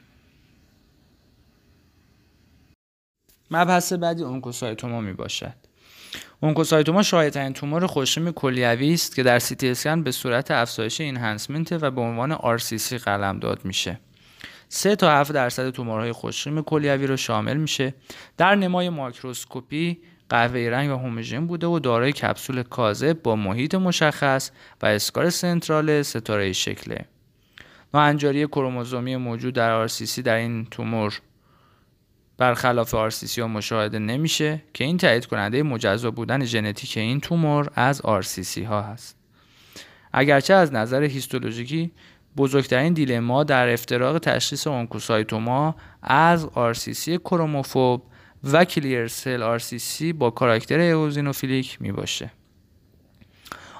مبحث 3.50 3.92
بعدی 3.92 4.22
اونکوسایتوما 4.22 5.00
می 5.00 5.12
باشد 5.12 5.65
اونکوسایتوما 6.40 7.02
شایع‌ترین 7.02 7.52
تومور 7.52 7.86
خوشم 7.86 8.30
کلیوی 8.30 8.94
است 8.94 9.16
که 9.16 9.22
در 9.22 9.38
سی 9.38 9.56
اسکن 9.62 10.02
به 10.02 10.10
صورت 10.10 10.50
افزایش 10.50 11.00
اینهانسمنت 11.00 11.72
و 11.72 11.90
به 11.90 12.00
عنوان 12.00 12.36
RCC 12.36 12.92
قلمداد 12.92 13.64
میشه. 13.64 14.00
3 14.68 14.96
تا 14.96 15.10
7 15.10 15.32
درصد 15.32 15.70
تومورهای 15.70 16.12
خوشم 16.12 16.62
کلیوی 16.62 17.06
رو 17.06 17.16
شامل 17.16 17.56
میشه. 17.56 17.94
در 18.36 18.54
نمای 18.54 18.88
ماکروسکوپی 18.88 19.98
قهوه‌ای 20.28 20.70
رنگ 20.70 20.90
و 20.90 20.96
هوموژن 20.96 21.46
بوده 21.46 21.66
و 21.66 21.78
دارای 21.78 22.12
کپسول 22.12 22.62
کاذب 22.62 23.22
با 23.22 23.36
محیط 23.36 23.74
مشخص 23.74 24.50
و 24.82 24.86
اسکار 24.86 25.30
سنترال 25.30 26.02
ستاره 26.02 26.52
شکله. 26.52 27.04
ناهنجاری 27.94 28.46
کروموزومی 28.46 29.16
موجود 29.16 29.54
در 29.54 29.88
RCC 29.88 30.20
در 30.20 30.34
این 30.34 30.66
تومور 30.70 31.20
برخلاف 32.38 32.94
RCC 32.94 33.42
مشاهده 33.42 33.98
نمیشه 33.98 34.62
که 34.74 34.84
این 34.84 34.96
تایید 34.96 35.26
کننده 35.26 35.62
مجزا 35.62 36.10
بودن 36.10 36.44
ژنتیک 36.44 36.96
این 36.96 37.20
تومور 37.20 37.70
از 37.74 38.00
RCC 38.00 38.62
ها 38.62 38.82
هست 38.82 39.16
اگرچه 40.12 40.54
از 40.54 40.72
نظر 40.72 41.02
هیستولوژیکی 41.02 41.92
بزرگترین 42.36 42.92
dilemma 42.92 43.44
در 43.44 43.72
افتراق 43.72 44.18
تشخیص 44.18 44.66
oncocytoma 44.66 45.76
از 46.02 46.44
RCC 46.44 47.18
chromophobe 47.18 48.02
و 48.44 48.64
clear 48.64 49.08
cell 49.08 49.42
RCC 49.42 50.12
با 50.12 50.30
کاراکتر 50.30 50.80
eosinophilic 50.80 51.82
می 51.82 51.92
باشه. 51.92 52.30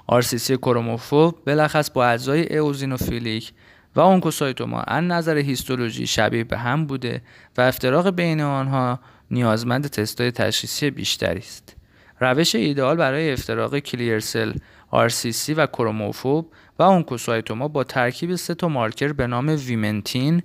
RCC 0.07 0.57
chromophobe 0.57 1.38
بالاخص 1.45 1.90
با 1.91 2.07
اجزای 2.07 2.57
eosinophilic 2.57 3.52
و 3.97 4.00
اونکوسایتوما 4.00 4.81
از 4.81 5.05
نظر 5.05 5.37
هیستولوژی 5.37 6.07
شبیه 6.07 6.45
به 6.45 6.59
هم 6.59 6.87
بوده 6.87 7.23
و 7.59 7.61
افتراق 7.61 8.11
بین 8.11 8.41
آنها 8.41 9.00
نیازمند 9.31 9.87
تستای 9.87 10.31
تشخیصی 10.31 10.91
بیشتری 10.91 11.38
است. 11.38 11.76
روش 12.21 12.55
ایدئال 12.55 12.97
برای 12.97 13.33
افتراق 13.33 13.79
کلیرسل 13.79 14.53
RCC 14.93 15.55
و 15.57 15.67
کروموفوب 15.67 16.53
و 16.79 16.83
اونکوسایتوما 16.83 17.69
با 17.69 17.85
ترکیب 17.85 18.35
سه 18.35 18.55
تا 18.55 18.69
مارکر 18.69 19.12
به 19.12 19.26
نام 19.26 19.57
ویمنتین، 19.67 20.43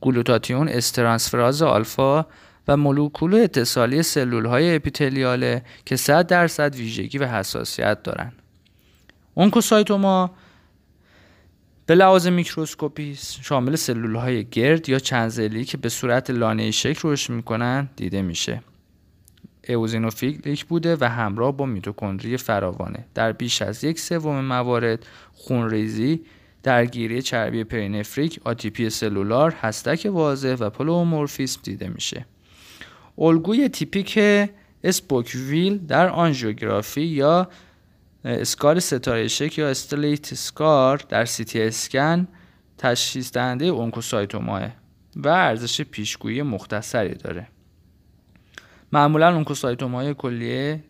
گلوتاتیون 0.00 0.68
استرانسفراز 0.68 1.62
آلفا 1.62 2.26
و 2.68 2.76
مولکول 2.76 3.34
اتصالی 3.34 4.02
سلول 4.02 4.46
های 4.46 4.76
اپیتلیاله 4.76 5.62
که 5.86 5.96
100 5.96 6.26
درصد 6.26 6.74
ویژگی 6.74 7.18
و 7.18 7.26
حساسیت 7.26 8.02
دارند. 8.02 8.32
oncocytoma 9.34 10.30
به 11.86 11.94
لحاظ 11.94 12.26
میکروسکوپی 12.26 13.14
شامل 13.42 13.76
سلول 13.76 14.16
های 14.16 14.44
گرد 14.44 14.88
یا 14.88 14.98
چند 14.98 15.64
که 15.64 15.76
به 15.76 15.88
صورت 15.88 16.30
لانه 16.30 16.70
شکل 16.70 17.08
رشد 17.08 17.32
می‌کنن 17.32 17.88
دیده 17.96 18.22
میشه. 18.22 18.62
eosinophilic 19.68 20.64
بوده 20.64 20.96
و 21.00 21.08
همراه 21.08 21.56
با 21.56 21.66
میتوکندری 21.66 22.36
فراوانه. 22.36 23.06
در 23.14 23.32
بیش 23.32 23.62
از 23.62 23.84
یک 23.84 23.98
سوم 23.98 24.44
موارد 24.44 25.06
خونریزی 25.32 26.20
درگیری 26.62 27.22
چربی 27.22 27.64
perinephric 27.64 28.40
atypia 28.44 28.90
cellular 28.90 29.54
هستک 29.60 30.08
واضح 30.10 30.56
و 30.60 30.70
pleomorphism 30.70 31.60
دیده 31.62 31.88
میشه. 31.88 32.26
الگوی 33.18 33.68
تیپیک 33.68 34.18
spoke 34.84 35.31
wheel 35.31 35.78
در 35.78 36.08
آنژیوگرافی 36.08 37.02
یا 37.02 37.48
scar 38.24 38.80
ستاره 38.80 39.28
شکل 39.28 39.58
یا 39.58 39.68
stellate 39.68 40.32
scar 40.32 41.00
در 41.08 41.24
سیتی 41.24 41.62
اسکن 41.62 42.28
تشخیص 42.78 43.32
دهنده 43.32 43.64
oncocytoma 43.64 44.59
ه 44.59 44.68
و 45.16 45.28
ارزش 45.28 45.80
پیشگویی 45.80 46.42
مختصری 46.42 47.14
داره. 47.14 47.48
معمولا 48.92 49.34
oncocytoma 49.34 50.07
ی 50.07 50.14
کلیه 50.14 50.84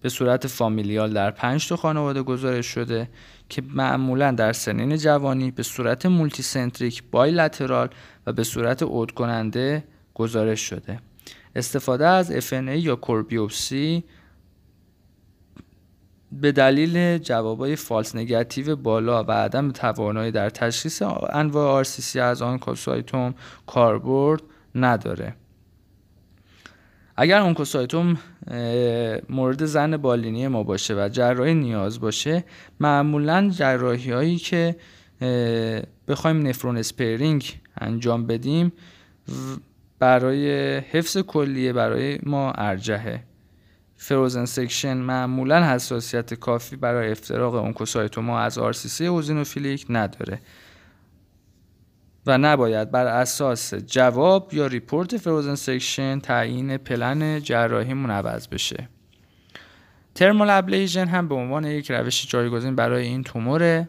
به 0.00 0.08
صورت 0.08 0.46
familial 0.46 1.12
در 1.12 1.30
پنج 1.30 1.68
تا 1.68 1.76
خانواده 1.76 2.22
گزارش 2.22 2.66
شده 2.66 3.08
که 3.48 3.62
معمولا 3.62 4.30
در 4.30 4.52
سنین 4.52 4.96
جوانی 4.96 5.50
به 5.50 5.62
صورت 5.62 6.06
multicentric 6.06 7.02
bilateral 7.10 7.88
و 8.26 8.32
به 8.32 8.44
صورت 8.44 8.82
عود 8.82 9.10
کننده 9.10 9.84
گزارش 10.14 10.60
شده. 10.60 11.00
استفاده 11.56 12.06
از 12.06 12.32
FNA 12.32 12.52
یا 12.52 12.96
کوربیوپسی 12.96 14.04
به 16.40 16.52
دلیل 16.52 17.18
جوابای 17.18 17.76
فالس 17.76 18.16
نگاتیو 18.16 18.76
بالا 18.76 19.24
و 19.24 19.30
عدم 19.32 19.72
توانایی 19.72 20.32
در 20.32 20.50
تشخیص 20.50 21.02
انواع 21.32 21.68
آرسیسی 21.70 22.20
از 22.20 22.42
آن 22.42 22.58
کوسایتوم 22.58 23.34
کاربرد 23.66 24.42
نداره. 24.74 25.34
اگر 27.16 27.40
اونکوسایتوم 27.40 28.18
مورد 29.28 29.64
زن 29.64 29.96
بالینی 29.96 30.48
ما 30.48 30.62
باشه 30.62 30.94
و 30.94 31.08
جراحی 31.08 31.54
نیاز 31.54 32.00
باشه 32.00 32.44
معمولا 32.80 33.50
جراحی 33.50 34.10
هایی 34.10 34.36
که 34.36 34.76
بخوایم 36.08 36.46
nephron 36.46 36.76
sparing 36.76 37.60
انجام 37.80 38.26
بدیم 38.26 38.72
برای 39.98 40.76
حفظ 40.78 41.18
کلیه 41.18 41.72
برای 41.72 42.18
ما 42.22 42.52
ارجحه 42.52 43.22
frozen 43.96 44.44
section 44.44 44.96
معمولا 44.96 45.64
حساسیت 45.64 46.34
کافی 46.34 46.76
برای 46.76 47.10
افتراق 47.10 47.54
oncocytoma 47.54 48.40
از 48.40 48.58
RCC 48.58 49.06
eosinophilic 49.06 49.86
نداره 49.88 50.40
و 52.26 52.38
نباید 52.38 52.90
بر 52.90 53.06
اساس 53.06 53.74
جواب 53.74 54.54
یا 54.54 54.66
report 54.66 55.16
frozen 55.16 55.54
section 55.54 56.20
تعیین 56.20 56.76
پلن 56.76 57.40
جراحیمون 57.40 58.10
عوض 58.10 58.48
بشه. 58.48 58.88
thermal 60.14 60.50
ablation 60.50 61.06
هم 61.06 61.28
به 61.28 61.34
عنوان 61.34 61.64
یک 61.64 61.90
روش 61.90 62.26
جایگزین 62.26 62.76
برای 62.76 63.06
این 63.06 63.22
توموره 63.22 63.88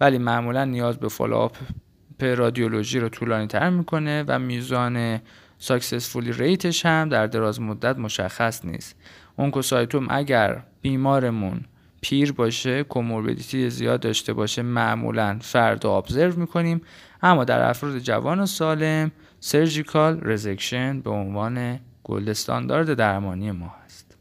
ولی 0.00 0.18
معمولا 0.18 0.64
نیاز 0.64 0.98
به 0.98 1.08
follow-up 1.08 1.56
رادیولوژی 2.20 3.00
رو 3.00 3.08
طولانی 3.08 3.46
تر 3.46 3.70
می‌کنه 3.70 4.24
و 4.28 4.38
میزان 4.38 5.20
successfully 5.58 6.32
rate 6.32 6.68
ش 6.68 6.86
هم 6.86 7.08
در 7.08 7.26
دراز 7.26 7.60
مدت 7.60 7.98
مشخص 7.98 8.64
نیست. 8.64 8.96
oncocytoma 9.38 10.06
اگر 10.10 10.62
بیمارمون 10.82 11.60
پیر 12.00 12.32
باشه 12.32 12.82
comorbidity 12.82 13.70
زیاد 13.70 14.00
داشته 14.00 14.32
باشه 14.32 14.62
معمولا 14.62 15.38
فرد 15.40 15.84
رو 15.84 15.90
observe 15.90 16.40
می‌کنیم. 16.40 16.80
اما 17.22 17.44
در 17.44 17.68
افراد 17.68 17.98
جوان 17.98 18.40
و 18.40 18.46
سالم 18.46 19.12
surgical 19.40 20.20
resection 20.22 21.00
به 21.00 21.10
عنوان 21.10 21.80
gold 22.04 22.28
standard 22.28 22.94
درمانی 22.94 23.50
ما 23.50 23.74
هست. 23.84 24.16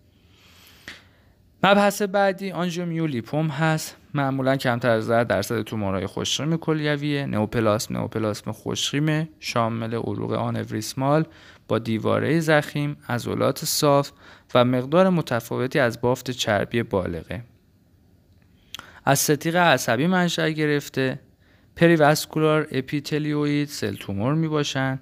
مبحث 1.63 2.01
بعدی 2.01 2.51
آنژیومیولیپوم 2.51 3.47
هست. 3.47 3.95
معمولا 4.13 4.55
کمتر 4.55 4.89
از 4.89 5.09
10 5.09 5.23
درصد 5.23 5.61
تومورهای 5.61 6.07
خوشریم 6.07 6.57
کلیویه. 6.57 7.25
نئوپلاسم 7.25 7.97
نئوپلاسم 7.97 8.51
خوشریمه 8.51 9.29
شامل 9.39 9.93
عروق 9.93 10.31
آنوریسمال. 10.31 11.25
با 11.67 11.79
دیواره 11.79 12.39
زخیم 12.39 12.97
عضلات 13.09 13.65
صاف 13.65 14.11
و 14.53 14.65
مقدار 14.65 15.09
متفاوتی 15.09 15.79
از 15.79 16.01
بافت 16.01 16.31
چربی 16.31 16.83
بالغه. 16.83 17.43
از 19.05 19.19
ستیق 19.19 19.55
عصبی 19.55 20.07
منشأ 20.07 20.49
گرفته 20.49 21.19
پریواسکولار 21.75 22.67
اپیتلیوید 22.71 23.67
سل 23.67 23.95
تومور 23.95 24.33
می 24.33 24.47
باشن 24.47 24.99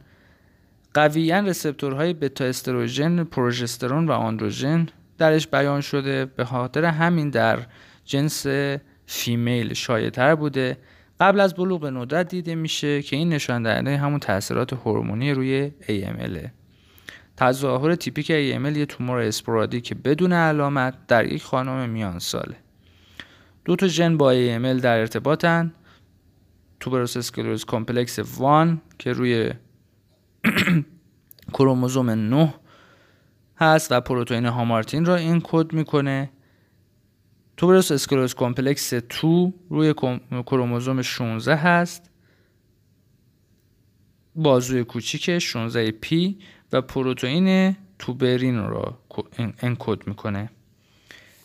قویا 0.93 1.39
رسپتورهای 1.39 2.13
بتا 2.13 2.45
استروژن 2.45 3.23
پروژسترون 3.23 4.07
و 4.07 4.11
آندروژن 4.11 4.87
درش 5.17 5.47
بیان 5.47 5.81
شده 5.81 6.25
به 6.25 6.45
خاطر 6.45 6.85
همین 6.85 7.29
در 7.29 7.59
جنس 8.05 8.45
female 9.05 9.73
شایعتر 9.73 10.35
بوده. 10.35 10.77
قبل 11.19 11.39
از 11.39 11.53
بلوغ 11.53 11.81
به 11.81 11.91
ندرت 11.91 12.29
دیده 12.29 12.55
میشه 12.55 13.01
که 13.01 13.15
این 13.15 13.29
نشان 13.29 13.63
دهنده 13.63 13.97
همون 13.97 14.19
تاثیرات 14.19 14.73
هورمونی 14.73 15.31
روی 15.31 15.71
AML 15.81 16.49
تظاهر 17.37 17.95
تیپیک 17.95 18.27
AML 18.27 18.77
یه 18.77 18.85
تومور 18.85 19.19
sporadic 19.19 19.93
بدون 19.93 20.33
علامت 20.33 21.07
در 21.07 21.25
یک 21.25 21.43
خانم 21.43 21.89
میان 21.89 22.19
ساله. 22.19 22.55
دو 23.65 23.75
تا 23.75 23.87
ژن 23.87 24.17
با 24.17 24.33
AML 24.33 24.81
در 24.81 24.99
ارتباطن. 24.99 25.73
tuberous 26.79 27.17
sclerosis 27.17 27.65
complex 27.65 28.19
1 28.19 28.27
که 28.99 29.13
روی 29.13 29.51
کروموزوم 31.53 32.09
9 32.09 32.53
هست 33.57 33.91
و 33.91 34.01
پروتئین 34.01 34.45
hamartin 34.45 35.05
را 35.05 35.15
encode 35.15 35.73
می‌کنه. 35.73 36.29
tuberous 37.57 37.91
sclerosis 37.91 38.35
complex 38.35 38.93
2 38.93 39.53
روی 39.69 39.93
کروموزوم 40.45 41.01
16 41.01 41.55
هست. 41.55 42.09
بازوی 44.35 44.83
کوچیک 44.83 45.39
16 45.39 45.91
p 45.91 46.37
و 46.71 46.81
پروتئین 46.81 47.75
tuberin 47.99 48.67
را 48.67 48.97
encode 49.37 50.07
می‌کنه. 50.07 50.49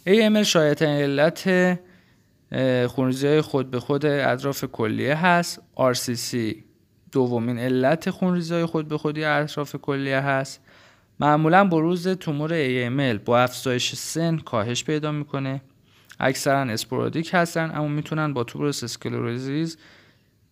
AML 0.07 0.43
شایعترین 0.43 1.21
علت 1.21 1.79
خونریزی 2.87 3.27
های 3.27 3.41
خود 3.41 3.71
به 3.71 3.81
خود 3.81 4.07
اطراف 4.07 4.65
کلیه 4.65 5.15
هست. 5.15 5.61
RCC 5.77 6.37
دومین 7.13 7.59
علت 7.59 8.11
خونریزی 8.11 8.55
های 8.55 8.67
خود 8.67 8.89
به 8.89 8.99
خودی 8.99 9.25
اطراف 9.25 9.77
کلیه 9.77 10.21
هست. 10.21 10.61
معمولا 11.21 11.65
بروز 11.65 12.09
تومور 12.09 12.51
AML 12.51 13.19
با 13.25 13.41
افزایش 13.41 13.95
سن 13.95 14.39
کاهش 14.39 14.85
پیدا 14.85 15.13
می‌کنه. 15.13 15.63
اکثرا 16.21 16.61
اسپورادیک 16.61 17.31
هستن 17.33 17.71
اما 17.75 17.89
می‌تونن 17.89 18.35
با 18.35 18.45
توبروس 18.45 18.85
اسکلروزیز 18.85 19.79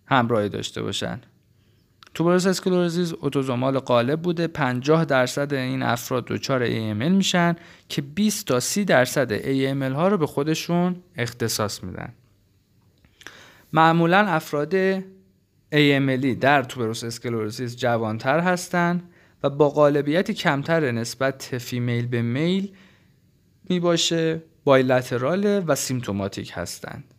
همراهی 0.06 0.48
داشته 0.48 0.82
باشن. 0.82 1.20
توبروس 2.14 2.46
اسکلروزیز 2.46 3.12
اوتوزومال 3.12 3.78
غالب 3.78 4.22
بوده 4.22 4.46
50 4.46 5.04
درصد 5.04 5.54
این 5.54 5.82
افراد 5.82 6.24
دچار 6.26 6.66
AML 6.66 7.10
میشن 7.10 7.56
که 7.88 8.02
20 8.02 8.46
تا 8.46 8.60
30 8.60 8.84
درصد 8.84 9.38
AML 9.38 9.94
ها 9.94 10.08
رو 10.08 10.18
به 10.18 10.26
خودشون 10.26 10.96
اختصاص 11.16 11.84
میدن. 11.84 12.12
معمولا 13.72 14.18
افراد 14.18 15.00
AML 15.72 16.26
در 16.40 16.62
tuberous 16.62 17.04
sclerosis 17.04 17.76
جوانتر 17.76 18.40
هستند 18.40 19.02
و 19.42 19.50
با 19.50 19.68
غالبیت 19.68 20.30
کمتر 20.30 20.90
نسبت 20.90 21.58
female 21.58 22.06
به 22.06 22.22
male 22.22 22.70
می 23.68 23.80
باشه 23.80 24.42
bilateral 24.68 25.64
و 25.66 25.74
symptomatic 25.74 26.52
هستند. 26.54 27.14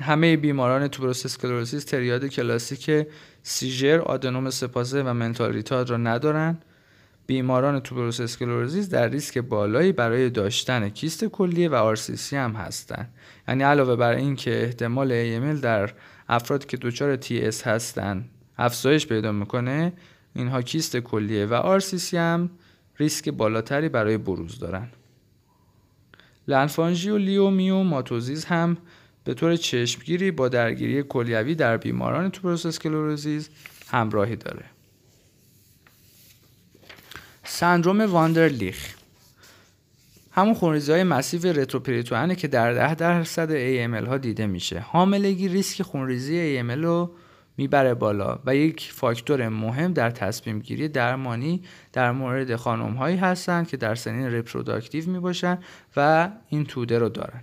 همه 0.00 0.36
بیماران 0.36 0.88
tuberous 0.88 1.26
sclerosis 1.26 1.84
triad 1.84 2.26
کلاسیک 2.26 3.06
seizure 3.42 3.98
آدنوم 4.00 4.50
سباسه 4.50 5.02
و 5.02 5.12
mental 5.12 5.52
retard 5.52 5.90
را 5.90 5.96
ندارند. 5.96 6.64
بیماران 7.26 7.80
tuberous 7.80 8.20
sclerosis 8.20 8.88
در 8.88 9.08
ریسک 9.08 9.38
بالایی 9.38 9.92
برای 9.92 10.30
داشتن 10.30 10.88
کیست 10.88 11.24
کلیه 11.24 11.68
و 11.68 11.74
RCC 11.74 12.36
هم 12.36 12.52
هستند. 12.52 13.14
یعنی 13.48 13.62
علاوه 13.62 13.96
بر 13.96 14.14
اینکه 14.14 14.62
احتمال 14.62 15.08
AML 15.08 15.60
در 15.60 15.92
افرادی 16.28 16.66
که 16.66 16.76
دچار 16.76 17.16
TS 17.16 17.66
هستند 17.66 18.30
افزایش 18.58 19.06
پیدا 19.06 19.32
می‌کنه 19.32 19.92
اینها 20.34 20.62
کیست 20.62 20.96
کلیه 20.96 21.46
و 21.46 21.54
RCC 21.54 22.16
هم 22.16 22.50
ریسک 23.00 23.28
بالاتری 23.28 23.88
برای 23.88 24.18
بروز 24.18 24.58
دارن. 24.58 24.88
lymphangioleiomyomatosis 26.48 28.44
هم 28.44 28.76
به 29.24 29.34
طور 29.34 29.56
چشمگیری 29.56 30.30
با 30.30 30.48
درگیری 30.48 31.02
کلیوی 31.02 31.54
در 31.54 31.76
بیماران 31.76 32.30
tuberous 32.30 32.66
sclerosis 32.66 33.48
همراهی 33.88 34.36
داره. 34.36 34.64
سندروم 37.44 38.00
Wunderlich. 38.00 38.94
همون 40.32 40.54
خونریزی 40.54 40.92
های 40.92 41.04
رتروپریتوئنه 41.52 42.34
که 42.34 42.48
در 42.48 42.72
ده 42.72 42.94
درصد 42.94 43.48
AML 43.50 44.08
ها 44.08 44.18
دیده 44.18 44.46
میشه. 44.46 44.78
حاملگی 44.78 45.48
ریسک 45.48 45.82
خونریزی 45.82 46.62
AML 46.62 46.84
رو 46.84 47.10
می‌بره 47.60 47.94
بالا. 47.94 48.38
و 48.46 48.56
یک 48.56 48.92
فاکتور 48.92 49.48
مهم 49.48 49.92
در 49.92 50.10
تصمیم 50.10 50.58
گیری 50.58 50.88
درمانی 50.88 51.62
در 51.92 52.12
مورد 52.12 52.56
خانم 52.56 52.92
هایی 52.94 53.16
هستند 53.16 53.68
که 53.68 53.76
در 53.76 53.94
سنین 53.94 54.26
reproductive 54.26 55.10
می 55.10 55.18
باشن 55.18 55.58
و 55.96 56.30
این 56.48 56.64
توده 56.64 56.98
رو 56.98 57.08
دارن 57.08 57.42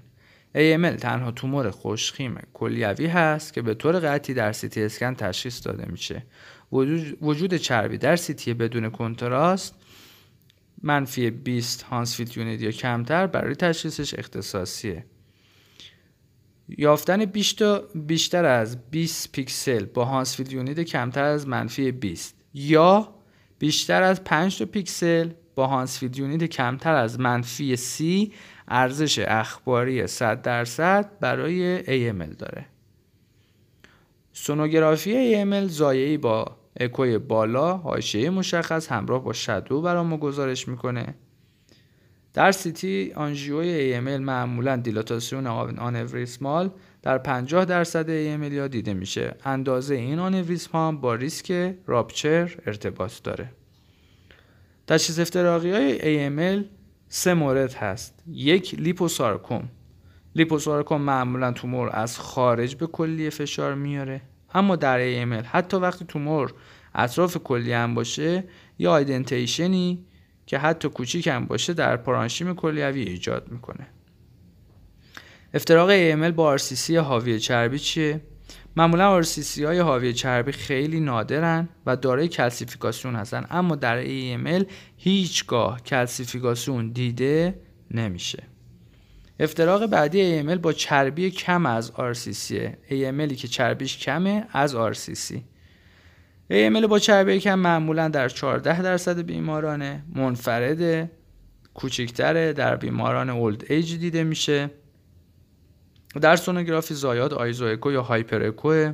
AML 0.56 0.99
تنها 0.99 1.32
تومور 1.32 1.69
خوشخیم 1.69 2.39
کلیوی 2.53 3.06
هست 3.06 3.53
که 3.53 3.62
به 3.62 3.73
طور 3.73 3.99
قطعی 3.99 4.36
در 4.36 4.51
سیتی 4.51 4.84
اسکن 4.84 5.13
تشخیص 5.13 5.67
داده 5.67 5.86
میشه. 5.91 6.23
وجود 7.21 7.53
چربی 7.53 7.97
در 7.97 8.15
سیتی 8.15 8.53
بدون 8.53 8.89
contrast 8.89 9.75
منفی 10.84 11.32
20 11.32 11.82
Hounsfield 11.82 12.38
unit 12.38 12.62
یا 12.62 12.71
کمتر 12.71 13.27
برای 13.27 13.56
تشخیصش 13.56 14.13
اختصاصیه. 14.13 15.06
یافتن 16.69 17.25
بیشتر 17.95 18.45
از 18.45 18.89
20 18.91 19.32
پیکسل 19.32 19.86
با 19.86 20.06
Hounsfield 20.06 20.53
unit 20.53 20.80
کمتر 20.80 21.23
از 21.23 21.47
منفی 21.47 21.91
20 21.91 22.36
یا 22.53 23.13
بیشتر 23.60 24.03
از 24.03 24.23
5 24.23 24.63
پیکسل 24.63 25.30
با 25.56 25.67
Hounsfield 25.67 26.17
unit 26.17 26.43
کمتر 26.43 26.95
از 26.95 27.19
منفی 27.19 27.75
30 27.75 28.34
ارزش 28.67 29.19
اخباری 29.19 30.08
100 30.08 30.41
درصد 30.41 31.12
برای 31.19 31.80
AML 31.84 32.36
داره. 32.36 32.65
سونوگرافی 34.34 35.43
AML 35.45 35.65
ضایعه‌ای 35.67 36.17
با 36.17 36.58
اکوی 36.80 37.17
بالا 37.17 37.77
حاشیه 37.77 38.30
مشخص 38.30 38.91
همراه 38.91 39.23
با 39.23 39.34
shadow 39.34 39.82
برامون 39.82 40.17
گزارش 40.17 40.67
می‌کنه. 40.67 41.15
در 42.38 42.52
سیتی 42.52 43.12
آنژیوی 43.15 43.93
AML 43.93 44.21
معمولا 44.21 44.76
دیلاتاسیون 44.76 45.47
آنوریسمال 45.78 46.69
در 47.02 47.17
50 47.17 47.65
درصد 47.65 48.08
AML 48.08 48.54
یا 48.54 48.67
دیده 48.67 48.93
میشه. 48.93 49.36
اندازه 49.45 49.95
این 49.95 50.19
آنوریسم 50.19 50.97
با 50.97 51.15
ریسک 51.15 51.76
راپچر 51.88 52.56
ارتباط 52.67 53.21
داره. 53.23 53.52
تشخیص 54.88 55.19
افتراقی 55.19 55.71
های 55.71 56.00
AML 56.00 56.65
سه 57.10 57.34
مورد 57.34 57.73
هست. 57.73 58.23
یک 58.28 58.76
لیپوسارکوم. 58.80 59.69
لیپوسارکوم 60.36 61.02
معمولا 61.02 61.52
تومور 61.52 61.89
از 61.93 62.19
خارج 62.19 62.76
به 62.76 62.88
کلیه 62.88 63.30
فشار 63.30 63.76
میاره. 63.76 64.21
اما 64.54 64.76
در 64.76 65.00
AML 65.00 65.45
حتی 65.45 65.78
وقتی 65.78 66.06
تومور 66.06 66.54
اطراف 66.95 67.38
کلیه 67.38 67.78
هم 67.78 67.95
باشه 67.95 68.43
یا 68.80 68.91
آیدنتیشنی 68.91 70.06
که 70.47 70.57
حتی 70.57 70.89
کوچیک 70.89 71.27
هم 71.27 71.45
باشه 71.45 71.73
در 71.73 71.97
پارانشیم 71.97 72.55
کلیوی 72.55 73.01
ایجاد 73.01 73.51
می‌کنه. 73.51 73.88
افتراق 75.53 75.89
AML 75.89 76.31
با 76.31 76.57
RCC 76.57 76.89
حاوی 76.89 77.39
چربی 77.39 77.79
چیه؟ 77.79 78.21
معمولا 78.75 79.21
RCC 79.21 79.60
های 79.60 79.79
حاوی 79.79 80.13
چربی 80.13 80.51
خیلی 80.51 80.99
نادرن 80.99 81.69
و 81.86 81.95
دارای 81.95 82.27
کلسیفیکاسیون 82.27 83.15
هستن 83.15 83.45
اما 83.49 83.75
در 83.75 84.03
AML 84.05 84.65
هیچگاه 84.97 85.81
کلسیفیکاسیون 85.81 86.89
دیده 86.89 87.62
نمیشه. 87.91 88.43
افتراق 89.39 89.86
بعدی 89.86 90.43
AML 90.43 90.57
با 90.57 90.73
چربی 90.73 91.31
کم 91.31 91.65
از 91.65 91.91
RCC 91.91 92.53
AMLی 92.89 93.36
که 93.36 93.47
چربیش 93.47 93.97
کمه 93.97 94.47
از 94.51 94.75
RCC 94.75 95.36
AML 96.51 96.86
با 96.86 96.99
چربی 96.99 97.39
کم 97.39 97.60
معمولا 97.60 98.07
در 98.07 98.29
14 98.29 98.81
درصد 98.81 99.21
بیمارانه 99.21 100.03
منفرده 100.15 101.12
کوچکتره 101.73 102.53
در 102.53 102.75
بیماران 102.75 103.29
old 103.30 103.63
age 103.69 103.95
دیده 103.95 104.23
میشه. 104.23 104.69
در 106.21 106.36
سونوگرافی 106.36 106.93
زایاد 106.93 107.33
آیزو 107.33 107.65
اکو 107.65 107.91
یا 107.91 108.01
هایپر 108.01 108.43
اکو 108.43 108.91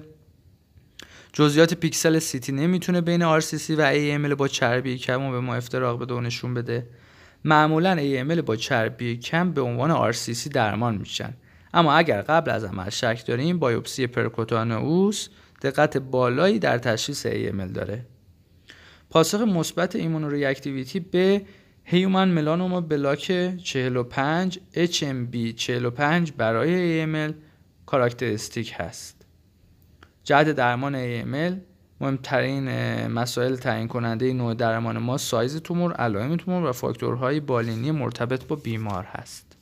جزئیات 1.34 1.74
پیکسل 1.74 2.20
سیتی 2.20 2.52
نمی‌تونه 2.52 3.02
بین 3.02 3.40
RCC 3.40 3.70
و 3.70 3.94
AML 3.94 4.34
با 4.36 4.48
چربی 4.48 4.98
کم 4.98 5.22
رو 5.22 5.32
به 5.32 5.40
ما 5.40 5.56
افتراق 5.56 6.02
بده 6.02 6.14
و 6.14 6.22
نشون 6.22 6.54
بده. 6.54 6.88
معمولا 7.44 7.98
AML 7.98 8.40
با 8.42 8.56
چربی 8.56 9.18
کم 9.18 9.52
به 9.52 9.62
عنوان 9.62 10.14
RCC 10.14 10.50
درمان 10.54 10.96
میشن. 10.96 11.34
اما 11.74 11.94
اگر 11.94 12.22
قبل 12.22 12.52
از 12.52 12.64
عمل 12.64 12.90
شک 12.90 13.26
داریم 13.28 13.60
biopsy 13.60 14.08
percutaneous 14.08 15.30
دقت 15.64 15.98
بالایی 15.98 16.60
در 16.60 16.78
تشخیص 16.78 17.28
AML 17.28 17.72
داره 17.74 18.06
پاسخ 19.10 19.42
مثبت 19.42 19.96
immunoreactivity 19.96 21.00
به 21.00 21.42
human 21.84 22.28
melanoma 22.28 22.82
black 22.82 23.58
45 23.64 24.60
HMB 24.76 25.56
45 25.56 26.32
برای 26.32 27.06
AML 27.06 27.34
characteristic 27.86 28.74
هست 28.78 29.26
جهت 30.24 30.48
درمان 30.48 30.94
AML 30.94 31.54
مهمترین 32.02 32.68
مسائل 33.08 33.56
تعیین 33.56 33.88
کننده 33.88 34.34
نوع 34.34 34.54
درمان 34.54 34.98
ما 34.98 35.18
سایز 35.18 35.58
تومور، 35.58 35.94
علائم 35.94 36.36
تومور 36.36 36.70
و 36.70 36.72
فاکتورهای 36.72 37.40
بالینی 37.40 37.92
مرتبط 37.92 38.48
با 38.48 38.56
بیمار 38.56 39.04
هست. 39.04 39.53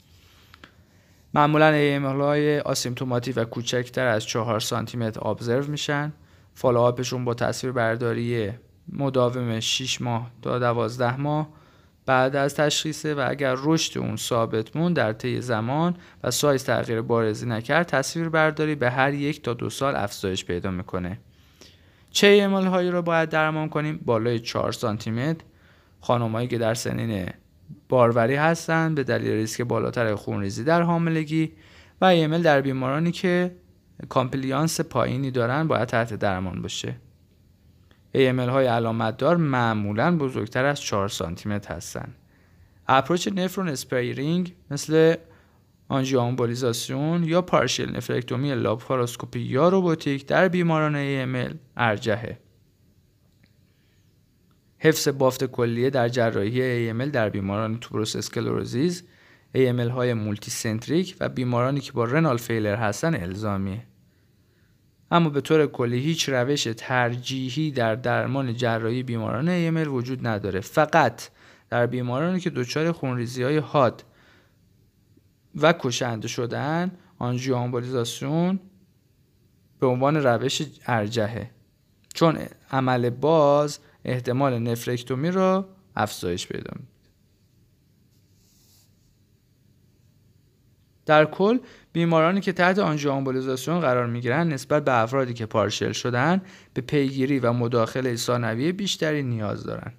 معمولا 1.33 1.71
AML 1.71 2.21
های 2.21 2.59
آسیمتوماتیک 2.59 3.37
و 3.37 3.45
کوچکتر 3.45 4.07
از 4.07 4.25
4 4.25 4.59
سانتی 4.59 4.97
متر 4.97 5.27
ابزرو 5.27 5.71
میشن. 5.71 6.13
فالوآپشون 6.55 7.25
با 7.25 7.33
تصویر 7.33 7.73
برداری 7.73 8.51
مداوم 8.93 9.59
6 9.59 10.01
ماه 10.01 10.31
تا 10.41 10.59
12 10.59 11.17
ماه. 11.17 11.49
بعد 12.05 12.35
از 12.35 12.55
تشخیصه 12.55 13.15
و 13.15 13.25
اگر 13.29 13.55
رشد 13.57 13.97
اون 13.97 14.15
ثابت 14.15 14.75
مون 14.75 14.93
در 14.93 15.13
طی 15.13 15.41
زمان 15.41 15.95
و 16.23 16.31
سایز 16.31 16.63
تغییر 16.63 17.01
بارزی 17.01 17.45
نکرد 17.45 17.87
تصویر 17.87 18.29
برداری 18.29 18.75
به 18.75 18.89
هر 18.89 19.13
یک 19.13 19.41
تا 19.41 19.53
دو 19.53 19.69
سال 19.69 19.95
افزایش 19.95 20.45
پیدا 20.45 20.71
می‌کنه. 20.71 21.19
چه 22.11 22.27
ایمال 22.27 22.65
هایی 22.65 22.91
رو 22.91 23.01
باید 23.01 23.29
درمان 23.29 23.69
کنیم؟ 23.69 23.99
بالای 24.05 24.39
4 24.39 24.71
سانتی 24.71 25.11
متر 25.11 25.43
خانمایی 26.01 26.47
که 26.47 26.57
در 26.57 26.73
سنین 26.73 27.29
باروری 27.91 28.35
هستند 28.35 28.95
به 28.95 29.03
دلیل 29.03 29.31
ریسک 29.31 29.61
بالاتر 29.61 30.15
خونریزی 30.15 30.63
در 30.63 30.81
حاملگی 30.81 31.51
و 32.01 32.05
AML 32.05 32.41
در 32.41 32.61
بیمارانی 32.61 33.11
که 33.11 33.55
compliance 34.09 34.81
پایینی 34.81 35.31
دارن 35.31 35.67
باید 35.67 35.87
تحت 35.87 36.13
درمان 36.13 36.61
باشه 36.61 36.95
AML 38.15 38.49
های 38.49 38.65
علامت 38.65 39.17
دار 39.17 39.37
معمولا 39.37 40.17
بزرگتر 40.17 40.65
از 40.65 40.81
4 40.81 41.09
سانتی 41.09 41.49
متر 41.49 41.75
هستند. 41.75 42.15
approach 42.87 43.27
nephron 43.27 43.69
sparing 43.69 44.55
مثل 44.71 45.15
آنژیوآمبولیزاسیون 45.89 47.23
یا 47.23 47.41
partial 47.41 47.95
nephrectomy 47.95 48.55
لاپاروسکوپی 48.55 49.39
یا 49.39 49.69
robotic 49.69 50.25
در 50.25 50.47
بیماران 50.47 50.95
AML 50.95 51.55
ارجحه. 51.77 52.37
حفظ 54.83 55.07
بافت 55.07 55.43
کلیه 55.43 55.89
در 55.89 56.09
جراحی 56.09 56.93
AML 56.93 57.09
در 57.09 57.29
بیماران 57.29 57.79
توبروس 57.79 58.15
اسکلروزیز 58.15 59.03
AML 59.55 59.89
های 59.91 60.13
مولتی 60.13 60.51
سنتریک 60.51 61.15
و 61.19 61.29
بیمارانی 61.29 61.79
که 61.79 61.91
با 61.91 62.05
رنال 62.05 62.37
فیلر 62.37 62.75
هستن 62.75 63.15
الزامیه. 63.15 63.83
اما 65.11 65.29
به 65.29 65.41
طور 65.41 65.67
کلی 65.67 65.99
هیچ 65.99 66.29
روش 66.29 66.67
ترجیحی 66.77 67.71
در 67.71 67.95
درمان 67.95 68.53
جراحی 68.53 69.03
بیماران 69.03 69.45
AML 69.47 69.87
وجود 69.87 70.27
نداره 70.27 70.59
فقط 70.59 71.29
در 71.69 71.85
بیمارانی 71.85 72.39
که 72.39 72.49
دچار 72.49 72.91
خونریزی 72.91 73.43
های 73.43 73.57
حاد 73.57 74.03
و 75.55 75.73
کشنده 75.79 76.27
شدن 76.27 76.91
آنژیوآمبولیزاسیون 77.19 78.59
به 79.79 79.87
عنوان 79.87 80.17
روش 80.17 80.61
ارجحه 80.87 81.51
چون 82.13 82.37
عمل 82.71 83.09
باز 83.09 83.79
احتمال 84.05 84.59
نفرکتومی 84.59 85.31
را 85.31 85.69
افزایش 85.95 86.47
پیدا 86.47 86.71
در 91.05 91.25
کل 91.25 91.57
بیمارانی 91.93 92.41
که 92.41 92.51
تحت 92.51 92.79
آنژیوآمبولیزاسیون 92.79 93.79
قرار 93.79 94.07
می‌گیرند 94.07 94.53
نسبت 94.53 94.85
به 94.85 94.93
افرادی 94.93 95.33
که 95.33 95.45
پارشل 95.45 95.91
شدن 95.91 96.41
به 96.73 96.81
پیگیری 96.81 97.39
و 97.39 97.53
مداخله 97.53 98.15
ثانویه 98.15 98.71
بیشتری 98.71 99.23
نیاز 99.23 99.63
دارند 99.63 99.93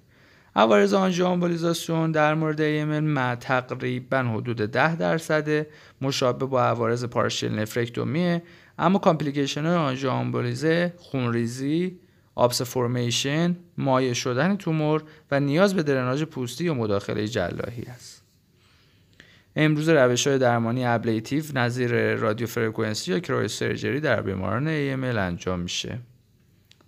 عوارض 0.55 0.93
آنژیوآمبولیزاسیون 0.93 2.11
در 2.11 2.33
مورد 2.33 2.61
ایمل 2.61 3.35
تقریبا 3.35 4.17
حدود 4.17 4.57
10 4.57 4.95
درصد 4.95 5.67
مشابه 6.01 6.45
با 6.45 6.63
عوارض 6.63 7.05
partial 7.05 7.59
nephrectomy 7.59 8.36
ه 8.36 8.43
اما 8.79 8.99
complication 8.99 9.65
های 9.65 9.75
آنژیوآمبولیزه 9.75 10.93
خونریزی 10.97 11.99
abscess 12.35 12.61
formation 12.61 13.55
مایع 13.77 14.13
شدن 14.13 14.55
تومور 14.55 15.03
و 15.31 15.39
نیاز 15.39 15.75
به 15.75 15.83
درناژ 15.83 16.23
پوستی 16.23 16.63
یا 16.63 16.73
مداخله 16.73 17.27
جراحی 17.27 17.83
است. 17.83 18.23
امروز 19.55 19.89
روش 19.89 20.27
های 20.27 20.37
درمانی 20.37 20.85
ablative 20.85 21.43
نظیر 21.55 22.15
رادیو 22.15 22.47
فرکانسی 22.47 23.11
یا 23.11 23.19
cryosurgery 23.19 23.99
در 23.99 24.21
بیماران 24.21 24.65
AML 24.67 25.17
انجام 25.17 25.59
میشه. 25.59 25.99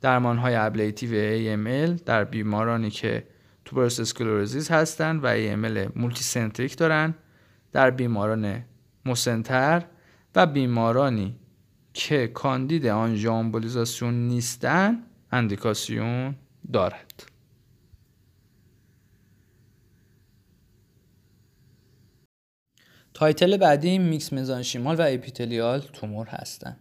درمان 0.02 0.38
های 0.38 0.56
ablative 0.56 1.10
AML 1.10 2.02
در 2.06 2.24
بیمارانی 2.24 2.90
که 2.90 3.28
tuberous 3.66 4.00
sclerosis 4.00 4.72
هستند 4.72 5.24
و 5.24 5.36
AML 5.36 5.92
multicentric 5.96 6.78
دارن 6.78 7.14
در 7.72 7.90
بیماران 7.90 8.64
مسن‌تر 9.06 9.84
و 10.36 10.46
بیمارانی 10.46 11.36
که 11.94 12.28
کاندید 12.28 12.88
آنژیوآمبولیزاسیون 12.88 14.14
نیستن 14.14 15.04
اندیکاسیون 15.36 16.36
دارد. 16.74 17.24
title 23.14 23.58
بعدی 23.58 23.98
mixed 23.98 24.34
mesenchymal 24.34 24.96
و 24.96 25.02
epithelial 25.08 25.80
tumor 25.80 26.28
هستند. 26.28 26.78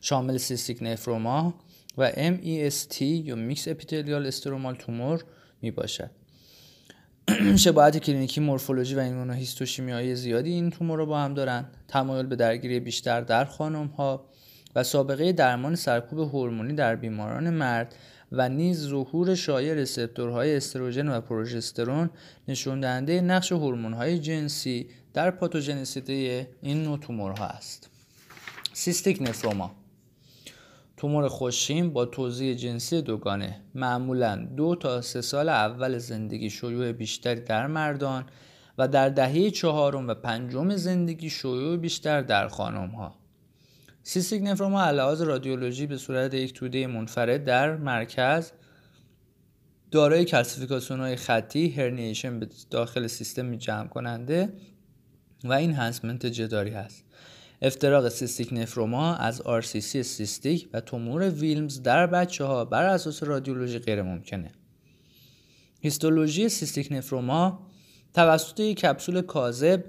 شامل 0.00 0.36
cystic 0.36 0.78
nephroma 0.82 1.54
و 1.98 2.10
MEST 2.10 3.00
یا 3.00 3.34
mixed 3.34 3.68
epithelial 3.68 4.26
stromal 4.26 4.74
tumor 4.74 5.24
می 5.62 5.70
باشد 5.70 6.10
شباهت 7.56 7.98
کلینیکی 7.98 8.40
مورفولوژی 8.40 8.94
و 8.94 8.98
ایمونوهیستوشیمیایی 8.98 10.14
زیادی 10.14 10.50
این 10.50 10.70
تومور 10.70 10.98
رو 10.98 11.06
با 11.06 11.20
هم 11.20 11.34
دارند. 11.34 11.76
تمایل 11.88 12.26
به 12.26 12.36
درگیری 12.36 12.80
بیشتر 12.80 13.20
در 13.20 13.44
خانم 13.44 13.86
ها 13.86 14.30
و 14.74 14.82
سابقه 14.82 15.32
درمان 15.32 15.74
سرکوب 15.74 16.18
هورمونی 16.18 16.74
در 16.74 16.96
بیماران 16.96 17.50
مرد 17.50 17.94
و 18.32 18.48
نیز 18.48 18.88
ظهور 18.88 19.34
شایع 19.34 19.74
رسپتورهای 19.74 20.56
استروژن 20.56 21.08
و 21.08 21.20
پروژسترون 21.20 22.10
نشون 22.48 22.80
دهنده 22.80 23.20
نقش 23.20 23.52
هورمون‌های 23.52 24.18
جنسی 24.18 24.88
در 25.14 25.30
پاتوژنسیته 25.30 26.48
این 26.62 26.82
نوع 26.82 26.98
تومورها 26.98 27.46
است. 27.46 27.90
سیستیک 28.72 29.22
نفروما 29.22 29.74
تومور 30.96 31.28
خوشیم 31.28 31.90
با 31.90 32.04
توزیع 32.04 32.54
جنسی 32.54 33.02
دوگانه 33.02 33.60
معمولا 33.74 34.36
دو 34.56 34.74
تا 34.74 35.00
سه 35.00 35.20
سال 35.20 35.48
اول 35.48 35.98
زندگی 35.98 36.50
شیوع 36.50 36.92
بیشتری 36.92 37.40
در 37.40 37.66
مردان 37.66 38.24
و 38.78 38.88
در 38.88 39.08
دهه 39.08 39.50
چهارم 39.50 40.08
و 40.08 40.14
پنجم 40.14 40.76
زندگی 40.76 41.30
شیوع 41.30 41.76
بیشتر 41.76 42.22
در 42.22 42.48
خانم 42.48 42.90
ها. 42.90 43.23
سیستیک 44.06 44.42
نفروما 44.42 44.82
علاوه 44.82 45.24
رادیولوژی 45.24 45.86
به 45.86 45.96
صورت 45.96 46.34
یک 46.34 46.52
توده 46.52 46.86
منفرد 46.86 47.44
در 47.44 47.76
مرکز 47.76 48.52
دارای 49.90 50.24
کلسیفیکاسیون 50.24 51.00
های 51.00 51.16
خطی 51.16 51.68
هرنیشن 51.68 52.40
به 52.40 52.48
داخل 52.70 53.06
سیستم 53.06 53.56
جمع 53.56 53.88
کننده 53.88 54.52
و 55.44 55.52
این 55.52 55.72
هنسمنت 55.72 56.26
جداری 56.26 56.70
هست. 56.70 57.04
افتراق 57.62 58.08
cystic 58.08 58.48
nephroma 58.52 59.14
از 59.14 59.42
RCC 59.42 60.00
cystic 60.02 60.68
و 60.72 60.80
تومور 60.80 61.30
ویلمز 61.30 61.82
در 61.82 62.06
بچه 62.06 62.44
ها 62.44 62.64
بر 62.64 62.84
اساس 62.84 63.22
رادیولوژی 63.22 63.78
غیر 63.78 64.02
ممکنه 64.02 64.52
هیستولوژی 65.80 66.48
cystic 66.48 66.88
nephroma 66.90 67.66
توسط 68.14 68.60
یک 68.60 68.80
کپسول 68.80 69.22
کاذب 69.22 69.84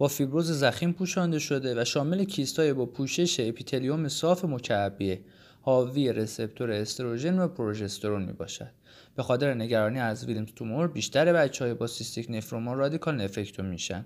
با 0.00 0.08
فیبروز 0.08 0.50
ضخیم 0.50 0.92
پوشانده 0.92 1.38
شده 1.38 1.80
و 1.80 1.84
شامل 1.84 2.24
کیستای 2.24 2.72
با 2.72 2.86
پوشش 2.86 3.40
اپیتلیوم 3.40 4.08
صاف 4.08 4.44
مکعبیه. 4.44 5.20
حاوی 5.60 6.12
receptor 6.12 6.70
استروژن 6.70 7.38
و 7.38 7.48
پروژسترون 7.48 8.24
می 8.24 8.32
باشد. 8.32 8.70
به 9.16 9.22
خاطر 9.22 9.54
نگرانی 9.54 9.98
از 9.98 10.24
Wilms 10.24 10.48
tumor 10.56 10.88
بیشتر 10.88 11.32
بچه 11.32 11.64
های 11.64 11.74
با 11.74 11.86
cystic 11.86 12.26
nephroma 12.30 12.74
radical 12.74 13.14
nephrectom 13.20 13.66
میشن. 13.66 14.04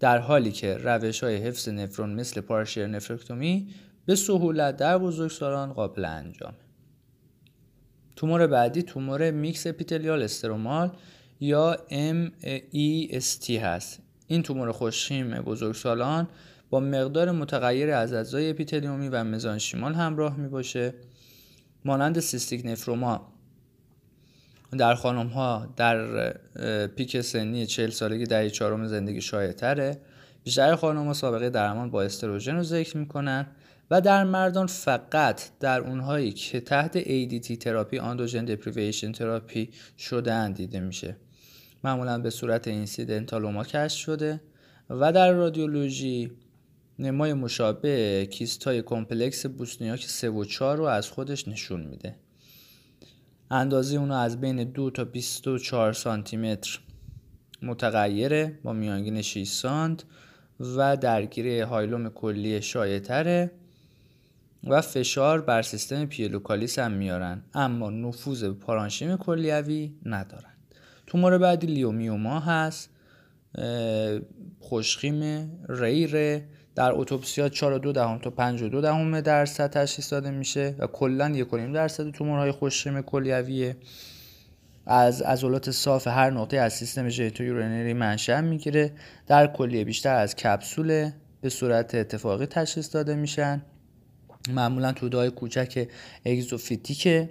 در 0.00 0.18
حالی 0.18 0.52
که 0.52 0.74
روش 0.74 1.24
های 1.24 1.36
حفظ 1.36 1.68
نفرون 1.68 2.14
مثل 2.14 2.40
partial 2.40 2.86
nephrectomy 2.86 3.68
به 4.06 4.14
سهولت 4.14 4.76
در 4.76 4.98
بزرگسالان 4.98 5.72
قابل 5.72 6.04
انجام. 6.04 6.54
تومور 8.16 8.46
بعدی 8.46 8.82
تومور 8.82 9.30
mixed 9.30 9.66
epithelial 9.66 10.22
stromal 10.22 10.96
یا 11.40 11.76
MEST 11.90 13.50
هست. 13.50 14.01
این 14.32 14.42
تومور 14.42 14.72
خوش‌خیم 14.72 15.30
بزرگسالان 15.30 16.28
با 16.70 16.80
مقدار 16.80 17.30
متغیر 17.30 17.90
از 17.90 18.12
اجزای 18.12 18.50
اپیتلیومی 18.50 19.08
و 19.08 19.24
مزانشیمال 19.24 19.94
همراه 19.94 20.36
می 20.36 20.48
باشه 20.48 20.94
مانند 21.84 22.20
cystic 22.20 22.62
nephroma. 22.64 23.32
در 24.78 24.94
خانم 24.94 25.26
ها 25.26 25.74
در 25.76 26.30
peak 26.86 27.20
سنی 27.20 27.66
40 27.66 27.90
سالگی 27.90 28.24
در 28.24 28.48
چهارم 28.48 28.86
زندگی 28.86 29.20
شایع 29.20 29.52
تره 29.52 29.98
بیشتر 30.44 30.76
خانم 30.76 31.06
ها 31.06 31.12
سابقه 31.12 31.50
درمان 31.50 31.90
با 31.90 32.02
استروژن 32.02 32.56
رو 32.56 32.62
ذکر 32.62 32.96
می‌کنن 32.96 33.46
و 33.90 34.00
در 34.00 34.24
مردان 34.24 34.66
فقط 34.66 35.40
در 35.60 35.80
اونهایی 35.80 36.32
که 36.32 36.60
تحت 36.60 37.02
ADT 37.02 37.58
therapy 37.58 37.98
androgen 37.98 38.44
deprivation 38.44 39.12
therapy 39.12 39.70
شده 39.98 40.48
دیده 40.48 40.80
میشه. 40.80 41.16
معمولا 41.84 42.18
به 42.18 42.30
صورت 42.30 42.68
incidentaloma 42.68 43.64
کشف 43.64 43.98
شده 43.98 44.40
و 44.90 45.12
در 45.12 45.32
رادیولوژی 45.32 46.32
نمای 46.98 47.32
مشابه 47.32 48.26
کیست 48.30 48.64
های 48.64 48.82
complex 48.82 49.46
Bosniak 49.46 50.06
3 50.06 50.30
و 50.30 50.44
4 50.44 50.76
رو 50.76 50.84
از 50.84 51.10
خودش 51.10 51.48
نشون 51.48 51.80
میده. 51.80 52.16
اندازه 53.50 53.96
اونو 53.96 54.14
از 54.14 54.40
بین 54.40 54.64
2 54.64 54.90
تا 54.90 55.04
24 55.04 55.92
سانتی 55.92 56.36
متر 56.36 56.80
متغیره 57.62 58.58
با 58.62 58.72
میانگین 58.72 59.22
6 59.22 59.48
سانت 59.48 60.04
و 60.60 60.96
درگیری 60.96 61.60
هایلوم 61.60 62.08
کلی 62.08 62.62
شایع 62.62 63.00
و 64.64 64.80
فشار 64.80 65.40
بر 65.40 65.62
سیستم 65.62 66.06
پیلوکالیس 66.06 66.78
هم 66.78 66.92
میارن. 66.92 67.42
اما 67.54 67.90
نفوذ 67.90 68.44
پارانشیم 68.44 69.16
کلیوی 69.16 69.94
ندارن. 70.04 70.51
تومور 71.12 71.38
بعدی 71.38 71.66
لیومیوما 71.66 72.40
هست. 72.40 72.90
خوشخیم 74.60 75.50
ریره. 75.68 76.44
در 76.74 76.92
اتوپسیا 76.92 77.48
4 77.48 77.78
دو 77.78 77.92
دهم 77.92 78.18
تا 78.18 78.30
5 78.30 78.62
دو 78.62 78.80
دهم 78.80 79.20
درصد 79.20 79.70
تشخیص 79.70 80.12
داده 80.12 80.30
میشه 80.30 80.74
و 80.78 80.86
کلا 80.86 81.30
1 81.30 81.48
درصد 81.72 82.10
تومورهای 82.10 82.50
خوششیم 82.50 83.02
کلیویه. 83.02 83.76
از 84.86 85.22
عضلات 85.22 85.70
صاف 85.70 86.06
هر 86.06 86.30
نقطه 86.30 86.56
از 86.56 86.72
سیستم 86.72 87.08
ژیتو 87.08 87.44
یورینری 87.44 87.92
منشأ 87.92 88.40
می‌گیره. 88.40 88.92
در 89.26 89.46
کلیه 89.46 89.84
بیشتر 89.84 90.14
از 90.14 90.36
کپسول 90.36 91.10
به 91.40 91.48
صورت 91.48 91.94
اتفاقی 91.94 92.46
تشخیص 92.46 92.94
داده 92.94 93.14
میشن. 93.14 93.62
معمولا 94.50 94.92
توده 94.92 95.30
کوچک 95.30 95.88
اگزوفیتیکه. 96.26 97.30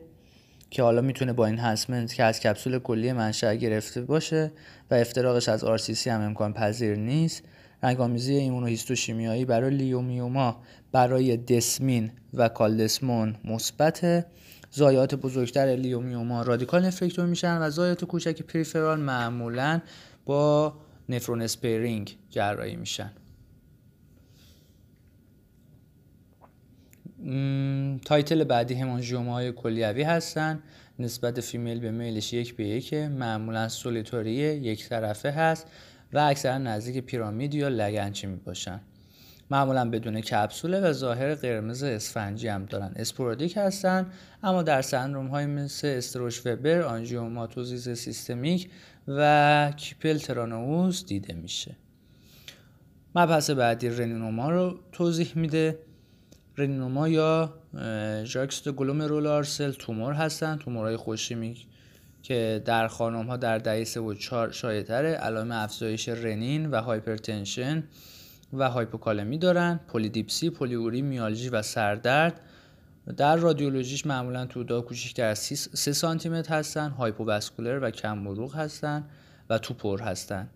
که 0.71 0.83
حالا 0.83 1.01
می‌تونه 1.01 1.33
با 1.33 1.45
این 1.45 1.59
هسمنت 1.59 2.13
که 2.13 2.23
از 2.23 2.39
کپسول 2.39 2.79
کلی 2.79 3.11
منشأ 3.11 3.55
گرفته 3.55 4.01
باشه 4.01 4.51
و 4.91 4.95
افتراقش 4.95 5.49
از 5.49 5.63
RCC 5.65 6.07
هم 6.07 6.21
امکان 6.21 6.53
پذیر 6.53 6.95
نیست. 6.95 7.43
رنگامیزی 7.83 8.35
ایمونوهیستوشیمیایی 8.35 9.45
برای 9.45 9.75
لیومیوما 9.75 10.61
برای 10.91 11.37
دسمین 11.37 12.11
و 12.33 12.49
کالدسمون 12.49 13.35
مثبت 13.45 14.25
ضایعات 14.71 15.15
بزرگتر 15.15 15.65
leiomyoma 15.65 16.41
radical 16.41 16.85
nephrectom 16.85 17.29
میشن 17.29 17.57
و 17.61 17.69
ضایعات 17.69 18.05
کوچک 18.05 18.41
peripheral 18.41 18.99
معمولا 18.99 19.81
با 20.25 20.73
nephron 21.09 21.41
sparing 21.41 22.17
جراحی 22.29 22.75
میشن. 22.75 23.11
title 28.05 28.43
بعدی 28.43 28.73
hemangioma 28.73 29.33
های 29.33 29.51
کلیوی 29.51 30.03
هستن. 30.03 30.63
نسبت 30.99 31.41
female 31.41 31.79
به 31.79 31.91
male 31.91 32.19
ش 32.19 32.33
یک 32.33 32.55
به 32.55 32.63
یک 32.63 32.93
معمولا 32.93 33.69
solitary 33.69 34.46
ه 34.46 34.55
یک 34.55 34.89
طرفه 34.89 35.31
هست 35.31 35.67
و 36.13 36.19
اکثرا 36.19 36.57
نزدیک 36.57 37.05
pyramid 37.05 37.53
یا 37.53 37.67
لگنچه 37.67 38.27
می 38.27 38.35
باشن 38.35 38.81
معمولا 39.51 39.89
بدون 39.89 40.21
کپسوله 40.21 40.81
و 40.81 40.91
ظاهر 40.91 41.35
قرمز 41.35 41.83
اسفنجی 41.83 42.47
هم 42.47 42.65
دارن. 42.65 42.91
sporadic 42.95 43.57
هستن 43.57 44.07
اما 44.43 44.63
در 44.63 44.81
سندروم 44.81 45.27
های 45.27 45.45
مثل 45.45 45.87
استرج 45.87 46.45
وبر 46.45 46.81
angiomatosis 46.81 47.89
سیستمیک 47.89 48.69
و 49.07 49.73
کلیپل 49.77 50.17
ترنونی 50.17 51.05
دیده 51.05 51.33
میشه. 51.33 51.75
مبحث 53.15 53.49
بعدی 53.49 53.89
reninoma 53.89 54.49
رو 54.49 54.79
توضیح 54.91 55.31
میده. 55.35 55.79
reninoma 56.61 57.09
یا 57.09 57.53
juxtaglomerular 58.23 59.43
cell 59.43 59.71
tumor 59.71 60.13
هستن. 60.13 60.57
تومورهای 60.57 60.97
خوش‌خیمی 60.97 61.65
که 62.23 62.61
در 62.65 62.87
خانم 62.87 63.27
ها 63.27 63.37
در 63.37 63.57
دهه 63.57 63.83
3 63.83 63.99
و 63.99 64.13
4 64.13 64.51
شایع 64.51 64.91
علائم 64.91 65.51
افزایش 65.51 66.09
رنین 66.09 66.71
و 66.71 66.81
hypertension 66.81 67.83
و 68.53 68.69
هایپوکالمی 68.69 69.37
دارن. 69.37 69.79
پلیدیپسی 69.87 70.49
پلیوری 70.49 71.01
میالژی 71.01 71.49
و 71.49 71.61
سردرد. 71.61 72.41
در 73.17 73.35
رادیولوژیش 73.35 74.05
معمولا 74.05 74.45
توده 74.45 74.81
کوچکتر 74.81 75.25
از 75.25 75.39
3 75.39 75.93
سانتی 75.93 76.29
متر 76.29 76.55
هستن. 76.55 76.89
hypovascular 76.89 77.79
و 77.81 77.91
کم 77.91 78.23
عروق 78.23 78.55
هستن 78.55 79.03
و 79.49 79.57
توپر 79.57 80.01
هستن. 80.01 80.49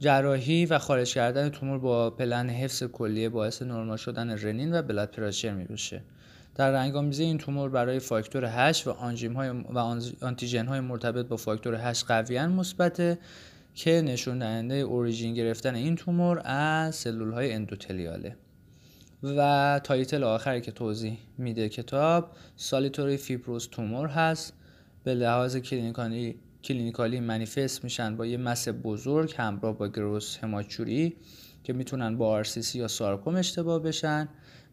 جراحی 0.00 0.66
و 0.66 0.78
خارج 0.78 1.14
کردن 1.14 1.48
تومور 1.48 1.78
با 1.78 2.10
پلن 2.10 2.50
حفظ 2.50 2.82
کلیه 2.82 3.28
باعث 3.28 3.62
نرمال 3.62 3.96
شدن 3.96 4.30
رنین 4.30 4.74
و 4.74 4.82
blood 4.82 5.10
pressure 5.10 5.54
می 5.54 5.64
بشه 5.64 6.02
در 6.54 6.72
رنگ‌آمیزی 6.72 7.24
این 7.24 7.38
تومور 7.38 7.70
برای 7.70 7.98
فاکتور 7.98 8.44
8 8.44 8.86
و 8.86 8.90
آنژیم 8.90 9.32
های 9.32 9.48
و 9.48 9.78
آنتیژن 10.22 10.66
های 10.66 10.80
مرتبط 10.80 11.26
با 11.26 11.36
فاکتور 11.36 11.74
8 11.74 12.06
قویا 12.06 12.48
مثبته 12.48 13.18
که 13.74 14.02
نشون 14.04 14.38
دهنده 14.38 14.74
origin 14.74 15.34
گرفتن 15.34 15.74
این 15.74 15.96
تومور 15.96 16.42
از 16.44 16.94
سلول 16.94 17.32
های 17.32 17.52
اندوتلیاله. 17.52 18.36
و 19.22 19.80
title 19.84 20.24
آخری 20.24 20.60
که 20.60 20.72
توضیح 20.72 21.18
میده 21.38 21.68
کتاب 21.68 22.30
solitary 22.56 23.16
fibrous 23.16 23.68
tumor 23.68 24.06
هست. 24.06 24.52
به 25.04 25.14
لحاظ 25.14 25.56
clinically 25.56 26.36
clinically 26.66 27.20
manifest 27.20 27.84
میشن 27.84 28.16
با 28.16 28.26
یه 28.26 28.36
mass 28.36 28.68
بزرگ 28.68 29.34
همراه 29.38 29.78
با 29.78 29.88
gross 29.88 30.38
hematuria 30.38 31.16
که 31.64 31.72
می‌تونن 31.72 32.16
با 32.16 32.28
RCC 32.28 32.78
یا 32.78 32.88
سارکوم 32.88 33.36
اشتباه 33.36 33.82
بشن. 33.82 34.28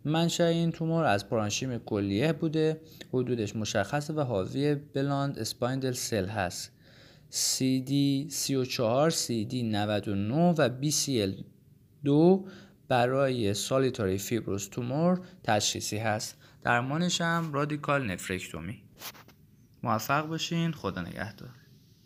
منشأ 0.05 0.43
این 0.43 0.71
تومور 0.71 1.05
از 1.05 1.29
پرانشیم 1.29 1.77
کلیه 1.77 2.33
بوده. 2.33 2.81
حدودش 3.13 3.55
مشخصه 3.55 4.13
و 4.13 4.19
حاوی 4.21 4.75
bland 4.75 5.39
spindle 5.39 5.91
cell 5.91 6.25
هست. 6.25 6.71
CD 7.31 7.91
34 8.29 9.11
CD 9.11 9.53
99 9.53 10.53
و 10.57 10.69
BCL 10.81 11.43
2 12.03 12.45
برای 12.87 13.53
سالیتاری 13.53 14.17
فیبروس 14.17 14.67
تومور 14.67 15.21
تشخیصی 15.43 15.97
هست. 15.97 16.37
درمانش 16.63 17.21
هم 17.21 17.53
رادیکال 17.53 18.11
نفرکتومی. 18.11 18.83
موفق 19.83 20.27
باشین. 20.27 20.71
خدا 20.71 21.01
نگهدار. 21.01 21.62